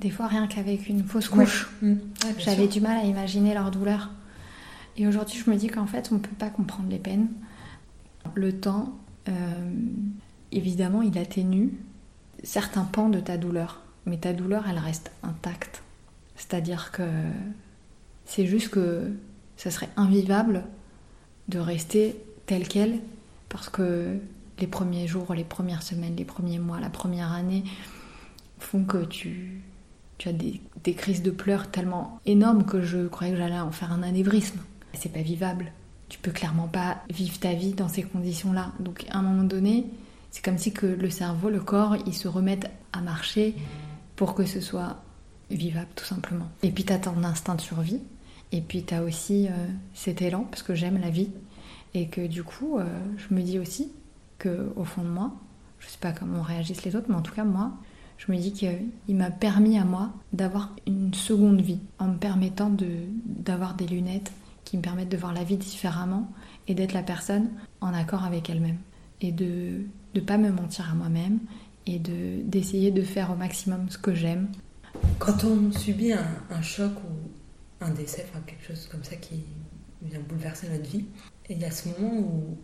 [0.00, 1.44] des fois rien qu'avec une fausse Ouais.
[1.44, 1.68] couche.
[1.82, 1.86] Mm.
[1.92, 2.68] Ouais, bien J'avais sûr.
[2.72, 4.10] du mal à imaginer leur douleur.
[4.96, 7.28] Et aujourd'hui, je me dis qu'en fait, on ne peut pas comprendre les peines.
[8.34, 8.96] Le temps,
[9.28, 9.32] euh,
[10.52, 11.72] évidemment, il atténue
[12.42, 13.82] certains pans de ta douleur.
[14.06, 15.82] Mais ta douleur, elle reste intacte.
[16.36, 17.02] C'est-à-dire que
[18.24, 19.10] c'est juste que
[19.56, 20.64] ça serait invivable
[21.48, 22.16] de rester
[22.46, 23.00] tel quel
[23.48, 24.18] parce que
[24.58, 27.64] les premiers jours, les premières semaines, les premiers mois, la première année
[28.58, 29.60] font que tu,
[30.18, 30.60] tu as des,
[30.94, 34.60] crises de pleurs tellement énormes que je croyais que j'allais en faire un anévrisme.
[34.94, 35.72] C'est pas vivable.
[36.08, 38.72] Tu peux clairement pas vivre ta vie dans ces conditions-là.
[38.80, 39.86] Donc à un moment donné,
[40.30, 43.54] c'est comme si que le cerveau, le corps, ils se remettent à marcher
[44.14, 45.02] pour que ce soit
[45.50, 46.48] vivable tout simplement.
[46.62, 48.00] Et puis tu as ton instinct de survie.
[48.52, 51.30] Et puis tu as aussi euh, cet élan, parce que j'aime la vie.
[51.94, 52.84] Et que du coup, euh,
[53.16, 53.92] je me dis aussi
[54.38, 55.32] que au fond de moi,
[55.78, 57.72] je sais pas comment réagissent les autres, mais en tout cas moi,
[58.18, 62.70] je me dis qu'il m'a permis à moi d'avoir une seconde vie en me permettant
[63.24, 64.32] d'avoir des lunettes
[64.64, 66.30] qui me permettent de voir la vie différemment
[66.66, 67.50] et d'être la personne
[67.80, 68.78] en accord avec elle-même.
[69.20, 69.82] Et de
[70.14, 71.38] ne pas me mentir à moi-même
[71.86, 74.48] et de, d'essayer de faire au maximum ce que j'aime.
[75.18, 79.44] Quand on subit un, choc ou un décès, enfin quelque chose comme ça qui
[80.02, 81.04] vient bouleverser notre vie,
[81.48, 82.58] il y a ce moment où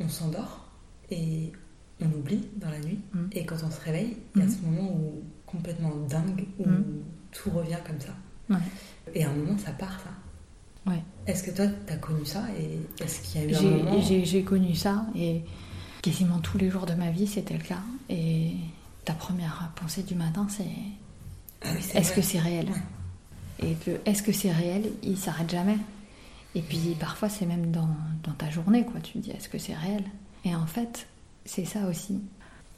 [0.00, 0.68] on s'endort
[1.10, 1.52] et
[2.06, 3.18] on oublie dans la nuit, Mm.
[3.32, 4.50] et quand on se réveille, il y a Mm.
[4.50, 6.84] ce moment où complètement dingue, où Mm.
[7.32, 8.14] tout revient comme ça.
[8.50, 8.60] Ouais.
[9.14, 10.90] Et à un moment, ça part, ça.
[10.90, 11.02] Ouais.
[11.26, 14.00] Est-ce que toi, t'as connu ça et est-ce qu'il y a eu un J'ai, moment
[14.02, 15.42] j'ai- j'ai connu ça et
[16.02, 17.80] quasiment tous les jours de ma vie c'était le cas.
[18.10, 18.50] Et
[19.06, 20.64] ta première pensée du matin c'est
[21.62, 22.20] Ah oui, c'est est-ce vrai.
[22.20, 22.68] que c'est réel?
[23.62, 25.78] Et le est-ce que c'est réel, il s'arrête jamais.
[26.54, 27.88] Et puis parfois c'est même dans,
[28.22, 30.04] dans ta journée quoi, tu te dis est-ce que c'est réel?
[30.44, 31.06] Et en fait
[31.44, 32.20] c'est ça aussi.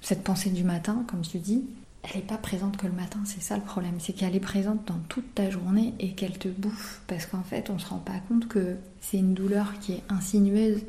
[0.00, 1.64] Cette pensée du matin, comme tu dis,
[2.02, 4.86] elle n'est pas présente que le matin, c'est ça le problème, c'est qu'elle est présente
[4.86, 7.00] dans toute ta journée et qu'elle te bouffe.
[7.06, 10.80] Parce qu'en fait, on se rend pas compte que c'est une douleur qui est insinueuse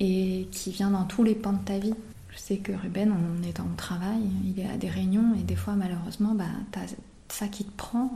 [0.00, 1.94] et qui vient dans tous les pans de ta vie.
[2.30, 5.56] Je sais que Ruben, en étant au travail, il est à des réunions et des
[5.56, 6.94] fois, malheureusement, bah, t'as
[7.28, 8.10] ça qui te prend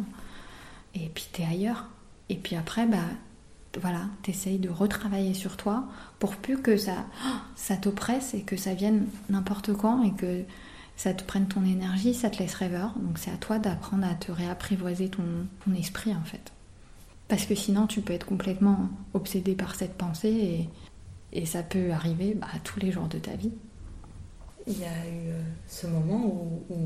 [0.94, 1.88] et puis t'es ailleurs.
[2.28, 2.98] Et puis après, bah,
[3.78, 5.84] voilà, t'essayes de retravailler sur toi
[6.18, 7.06] pour plus que ça,
[7.56, 10.44] ça t'oppresse et que ça vienne n'importe quand et que
[10.96, 12.92] ça te prenne ton énergie, ça te laisse rêveur.
[12.98, 15.24] Donc c'est à toi d'apprendre à te réapprivoiser ton,
[15.64, 16.52] ton esprit en fait.
[17.28, 20.68] Parce que sinon tu peux être complètement obsédé par cette pensée
[21.32, 23.52] et, et ça peut arriver bah, tous les jours de ta vie.
[24.66, 26.76] Il y a eu euh, ce moment où, où,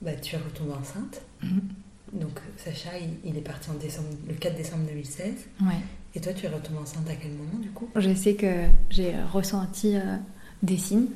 [0.00, 1.22] bah, tu es retombée enceinte.
[1.42, 1.60] Mhm.
[2.12, 5.34] Donc Sacha, il, il est parti en décembre, le 4 décembre 2016.
[5.62, 5.66] Ouais.
[6.14, 7.88] Et toi, tu es retombée enceinte à quel moment du coup?
[7.94, 10.16] Je sais que j'ai ressenti euh,
[10.62, 11.08] des signes.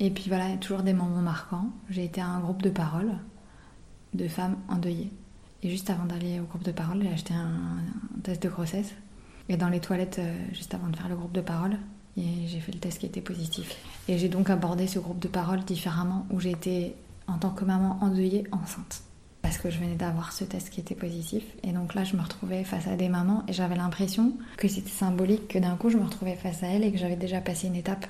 [0.00, 1.70] Et puis voilà, toujours des moments marquants.
[1.88, 3.12] J'ai été à un groupe de parole
[4.14, 5.10] de femmes endeuillées.
[5.62, 7.78] Et juste avant d'aller au groupe de parole, j'ai acheté un,
[8.22, 8.92] test de grossesse.
[9.48, 11.78] Et dans les toilettes, euh, juste avant de faire le groupe de parole,
[12.16, 13.76] j'ai fait le test qui était positif.
[14.08, 16.94] Et j'ai donc abordé ce groupe de parole différemment, où j'ai été
[17.26, 19.02] en tant que maman endeuillée enceinte.
[19.42, 21.44] Parce que je venais d'avoir ce test qui était positif.
[21.62, 24.90] Et donc là, je me retrouvais face à des mamans et j'avais l'impression que c'était
[24.90, 27.68] symbolique, que d'un coup, je me retrouvais face à elles et que j'avais déjà passé
[27.68, 28.06] une étape.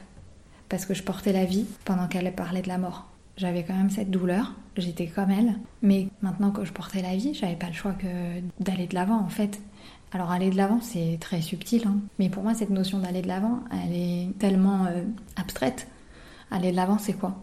[0.69, 3.07] Parce que je portais la vie pendant qu'elle parlait de la mort.
[3.37, 5.55] J'avais quand même cette douleur, j'étais comme elle.
[5.81, 8.07] Mais maintenant que je portais la vie, j'avais pas le choix que
[8.59, 9.61] d'aller de l'avant en fait.
[10.11, 11.99] Alors aller de l'avant, c'est très subtil, hein.
[12.19, 15.03] mais pour moi, cette notion d'aller de l'avant, elle est tellement euh,
[15.37, 15.87] abstraite.
[16.51, 17.37] Aller de l'avant, c'est quoi?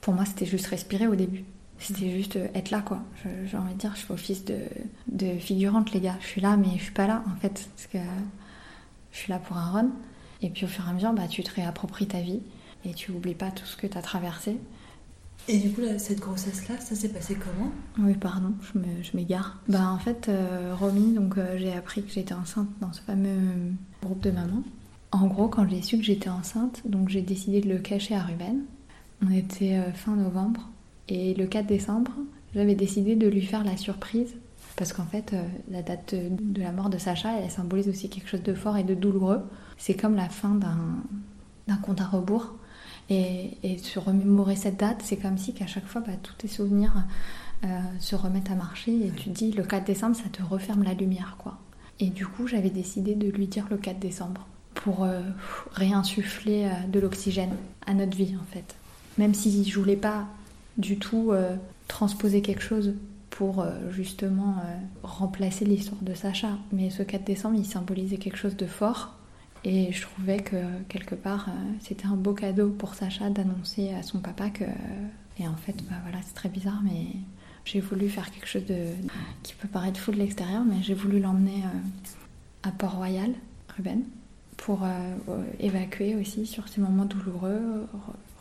[0.00, 1.44] Pour moi, c'était juste respirer au début.
[1.82, 3.02] C'était juste euh, être là, quoi.
[3.44, 4.58] J'ai envie de dire, je fais office de,
[5.08, 6.16] de figurante, les gars.
[6.20, 7.68] Je suis là, mais je suis pas là, en fait.
[7.74, 7.98] Parce que
[9.10, 9.88] je suis là pour un run.
[10.42, 12.40] Et puis au fur et à mesure, bah, tu te réappropries ta vie
[12.84, 14.58] et tu oublies pas tout ce que tu as traversé.
[15.48, 17.70] Et du coup, là, cette grossesse-là, ça s'est passé comment?
[17.98, 19.58] Oui, pardon, je m'égare.
[19.68, 23.38] Bah, en fait, euh, Romy, donc euh, j'ai appris que j'étais enceinte dans ce fameux
[24.02, 24.62] groupe de mamans.
[25.10, 28.22] En gros, quand j'ai su que j'étais enceinte, donc j'ai décidé de le cacher à
[28.22, 28.62] Ruben.
[29.24, 30.68] On était euh, fin novembre
[31.08, 32.12] et le 4 décembre,
[32.54, 34.34] j'avais décidé de lui faire la surprise
[34.76, 38.28] parce qu'en fait, euh, la date de, la mort de Sacha, elle symbolise aussi quelque
[38.28, 39.42] chose de fort et de douloureux.
[39.76, 42.54] C'est comme la fin d'un compte à rebours.
[43.10, 46.48] Et, et se remémorer cette date, c'est comme si qu'à chaque fois, bah, tous tes
[46.48, 46.94] souvenirs
[47.64, 50.94] euh, se remettent à marcher et tu dis le 4 décembre, ça te referme la
[50.94, 51.58] lumière, quoi.
[52.00, 55.20] Et du coup, j'avais décidé de lui dire le 4 décembre pour euh,
[55.72, 57.54] réinsuffler de l'oxygène
[57.86, 58.74] à notre vie, en fait.
[59.18, 60.26] Même si je voulais pas
[60.76, 61.56] du tout euh,
[61.88, 62.94] transposer quelque chose
[63.30, 66.58] pour euh, justement euh, remplacer l'histoire de Sacha.
[66.72, 69.14] Mais ce 4 décembre, il symbolisait quelque chose de fort.
[69.64, 70.56] Et je trouvais que
[70.88, 71.48] quelque part,
[71.80, 74.64] c'était un beau cadeau pour Sacha d'annoncer à son papa que.
[75.38, 77.06] Et en fait, bah voilà, c'est très bizarre, mais
[77.64, 78.86] j'ai voulu faire quelque chose de
[79.44, 81.62] qui peut paraître fou de l'extérieur, mais j'ai voulu l'emmener
[82.64, 83.30] à Port-Royal,
[83.76, 84.02] Ruben,
[84.56, 84.80] pour
[85.60, 87.86] évacuer aussi sur ces moments douloureux.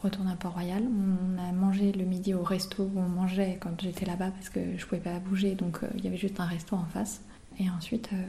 [0.02, 0.84] Re- Retourner à Port-Royal.
[0.84, 4.60] On a mangé le midi au resto où on mangeait quand j'étais là-bas parce que
[4.78, 7.22] je pouvais pas bouger, donc euh, il y avait juste un resto en face.
[7.60, 8.24] Et ensuite, euh,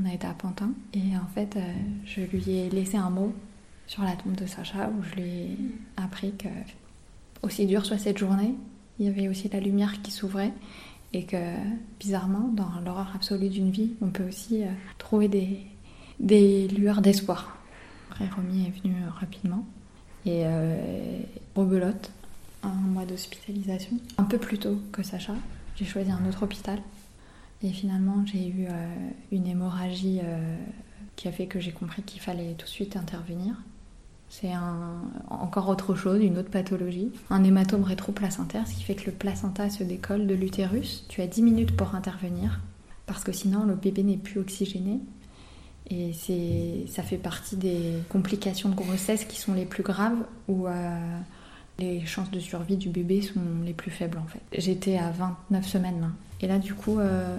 [0.00, 0.72] on a été à Pantin.
[0.92, 1.60] Et en fait, euh,
[2.04, 3.32] je lui ai laissé un mot
[3.86, 5.56] sur la tombe de Sacha où je lui ai
[5.96, 6.48] appris que,
[7.42, 8.54] aussi dur soit cette journée,
[8.98, 10.52] il y avait aussi la lumière qui s'ouvrait.
[11.12, 11.36] Et que,
[12.00, 14.62] bizarrement, dans l'horreur absolue d'une vie, on peut aussi
[14.98, 15.60] trouver des,
[16.18, 17.56] des lueurs d'espoir.
[18.10, 19.64] Après, Romy est venue euh, rapidement.
[20.26, 21.18] Et euh,
[21.54, 22.10] rebelote,
[22.62, 23.98] un mois d'hospitalisation.
[24.16, 25.34] Un peu plus tôt que Sacha,
[25.76, 26.78] j'ai choisi un autre hôpital.
[27.62, 28.86] Et finalement, j'ai eu euh,
[29.32, 30.56] une hémorragie euh,
[31.16, 33.54] qui a fait que j'ai compris qu'il fallait tout de suite intervenir.
[34.30, 34.50] C'est
[35.30, 37.12] encore autre chose, une autre pathologie.
[37.30, 41.04] Un hématome rétroplacentaire, ce qui fait que le placenta se décolle de l'utérus.
[41.08, 42.60] Tu as 10 minutes pour intervenir,
[43.06, 44.98] parce que sinon le bébé n'est plus oxygéné.
[45.90, 50.66] Et c'est, ça fait partie des complications de grossesse qui sont les plus graves, où
[50.66, 51.18] euh,
[51.78, 54.40] les chances de survie du bébé sont les plus faibles en fait.
[54.56, 56.08] J'étais à 29 semaines là.
[56.40, 57.36] Et là du coup, euh,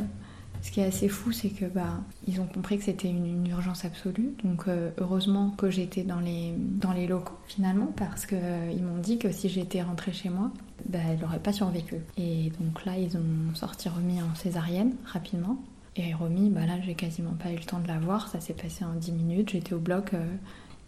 [0.61, 3.85] ce qui est assez fou, c'est que bah, ils ont compris que c'était une, urgence
[3.85, 4.33] absolue.
[4.43, 9.17] Donc euh, heureusement que j'étais dans les, dans les locaux finalement, parce qu'ils m'ont dit
[9.17, 10.51] que si j'étais rentrée chez moi,
[10.89, 11.95] bah, elle n'aurait pas survécu.
[12.17, 15.57] Et donc là, ils ont sorti Romy en césarienne rapidement.
[15.97, 18.27] Et Romy, bah là, j'ai quasiment pas eu le temps de la voir.
[18.27, 19.49] Ça s'est passé en 10 minutes.
[19.51, 20.13] J'étais au bloc.
[20.13, 20.35] euh,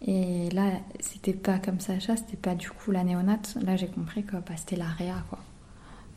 [0.05, 3.57] et là, c'était pas comme Sacha, c'était pas du coup la néonate.
[3.63, 5.39] Là, j'ai compris que bah, c'était la réa, quoi.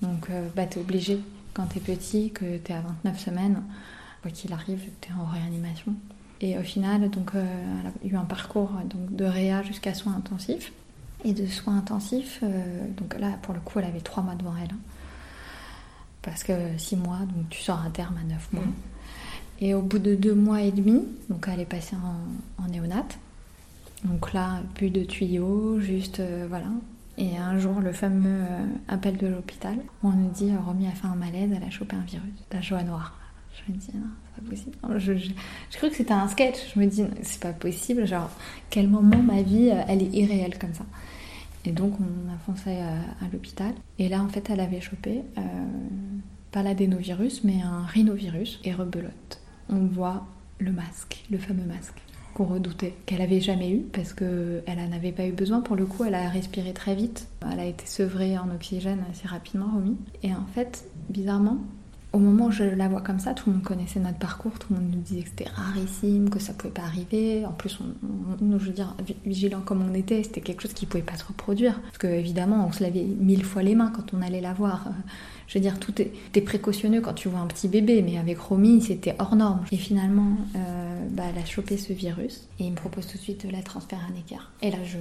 [0.03, 1.20] Donc, euh, bah, t'es obligé,
[1.55, 3.62] quand t'es petit, que t'es à 29 semaines,
[4.22, 5.95] quoi qu'il arrive, t'es en réanimation.
[6.41, 7.45] Et au final, donc, euh,
[7.80, 10.72] elle a eu un parcours donc, de réa jusqu'à soins intensifs.
[11.24, 12.43] Et de soins intensifs,
[12.97, 14.70] donc là, pour le coup, elle avait 3 mois devant elle.
[14.72, 14.78] hein.
[16.23, 18.64] Parce que 6 mois, donc tu sors à terme à 9 mois.
[18.64, 18.73] Mhm.
[19.62, 23.18] Et au bout de 2 mois et demi, donc elle est passée en, en néonate.
[24.05, 26.66] Donc là, plus de tuyaux, juste euh, voilà.
[27.18, 30.93] Et un jour, le fameux euh, appel de l'hôpital, on nous dit euh, Romy a
[30.93, 33.14] fait un malaise, elle a chopé un virus, la joie noire.
[33.66, 34.77] Je me dis, non, c'est pas possible.
[34.83, 35.31] Non, Je, je,
[35.71, 36.57] je cru que c'était un sketch.
[36.75, 38.07] Je me dis, c'est pas possible.
[38.07, 38.31] Genre,
[38.71, 40.85] quel moment ma vie, elle est irréelle comme ça.
[41.65, 43.73] Et donc, on a foncé à, l'hôpital.
[43.99, 45.43] Et là, en fait, elle avait chopé, euh,
[46.53, 49.41] pas l'adénovirus, mais un rhinovirus et rebelote.
[49.69, 50.27] On voit
[50.59, 52.03] le masque, le fameux masque
[52.35, 55.61] qu'on redoutait, qu'elle avait jamais eu parce qu'elle en avait pas eu besoin.
[55.61, 57.29] Pour le coup, elle a respiré très vite.
[57.51, 59.97] Elle a été sevrée en oxygène assez rapidement, Romy.
[60.23, 61.59] Et en fait, bizarrement,
[62.13, 64.73] au moment où je la vois comme ça, tout le monde connaissait notre parcours, tout
[64.73, 67.47] le monde nous disait que c'était rarissime, que ça pouvait pas arriver.
[67.47, 71.03] En plus, on, je veux dire, vigilant comme on était, c'était quelque chose qui pouvait
[71.03, 71.81] pas se reproduire.
[71.83, 74.89] Parce que évidemment, on se lavait mille fois les mains quand on allait la voir.
[75.47, 78.81] Je veux dire, tout est, précautionneux quand tu vois un petit bébé, mais avec Romy,
[78.81, 79.65] c'était hors norme.
[79.71, 83.23] Et finalement, euh, bah, elle a chopé ce virus et il me propose tout de
[83.23, 84.51] suite de la transférer à Necker.
[84.63, 84.99] Et là, je,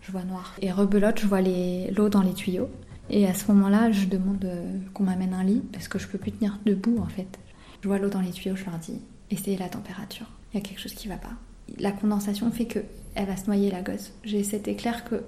[0.00, 0.54] je vois noir.
[0.62, 2.68] Et rebelote, je vois l'eau dans les tuyaux.
[3.10, 6.18] Et à ce moment-là, je demande euh, qu'on m'amène un lit parce que je peux
[6.18, 7.38] plus tenir debout en fait.
[7.82, 9.00] Je vois l'eau dans les tuyaux, je leur dis
[9.30, 10.26] essayez la température.
[10.52, 11.32] Il y a quelque chose qui va pas.
[11.78, 12.80] La condensation fait que
[13.14, 14.12] elle va se noyer la gosse.
[14.24, 15.22] J'ai cet éclair que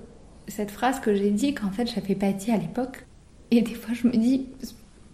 [0.48, 3.06] cette phrase que j'ai dit qu'en fait j'avais pas dit à l'époque.
[3.50, 4.46] Et des fois je me dis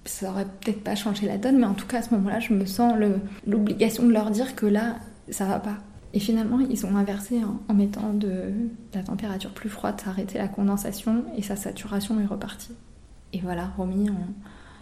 [0.05, 2.53] ça aurait peut-être pas changé la donne, mais en tout cas à ce moment-là je
[2.53, 2.95] me sens
[3.47, 4.97] l'obligation de leur dire que là
[5.31, 5.79] ça va pas.
[6.17, 8.51] Et finalement, ils ont inversé en, mettant de,
[8.95, 12.73] la température plus froide, ça a arrêté la condensation et sa saturation est repartie.
[13.35, 14.09] Et voilà, Romy,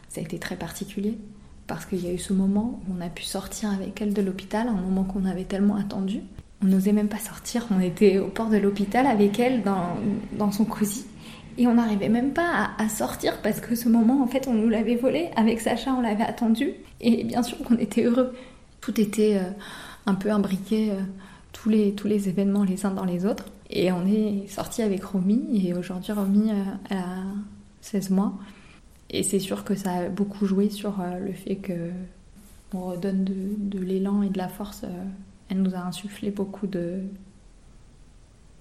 [0.08, 1.18] ça a été très particulier
[1.66, 4.22] parce qu'il y a eu ce moment où on a pu sortir avec elle de
[4.22, 6.20] l'hôpital, un moment qu'on avait tellement attendu.
[6.62, 10.64] On n'osait même pas sortir, on était au port de l'hôpital avec elle dans, son
[10.64, 11.04] cosy.
[11.58, 14.68] Et on n'arrivait même pas à, sortir parce que ce moment, en fait, on nous
[14.68, 15.30] l'avait volé.
[15.34, 16.74] Avec Sacha, on l'avait attendu.
[17.00, 18.32] Et bien sûr qu'on était heureux.
[18.80, 19.38] Tout était...
[19.38, 19.50] Euh,
[20.06, 21.00] un peu imbriqué euh,
[21.54, 23.46] tous, les, tous les événements les uns dans les autres.
[23.70, 27.22] Et on est sorti avec Romy, et aujourd'hui Romy euh, a
[27.80, 28.34] 16 mois.
[29.08, 31.90] Et c'est sûr que ça a beaucoup joué sur euh, le fait que
[32.74, 34.84] on redonne de, de l'élan et de la force.
[35.48, 37.02] Elle nous a insufflé beaucoup de,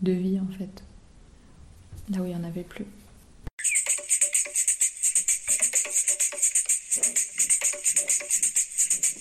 [0.03, 0.83] de vie en fait,
[2.11, 2.85] là où il n'y en avait plus.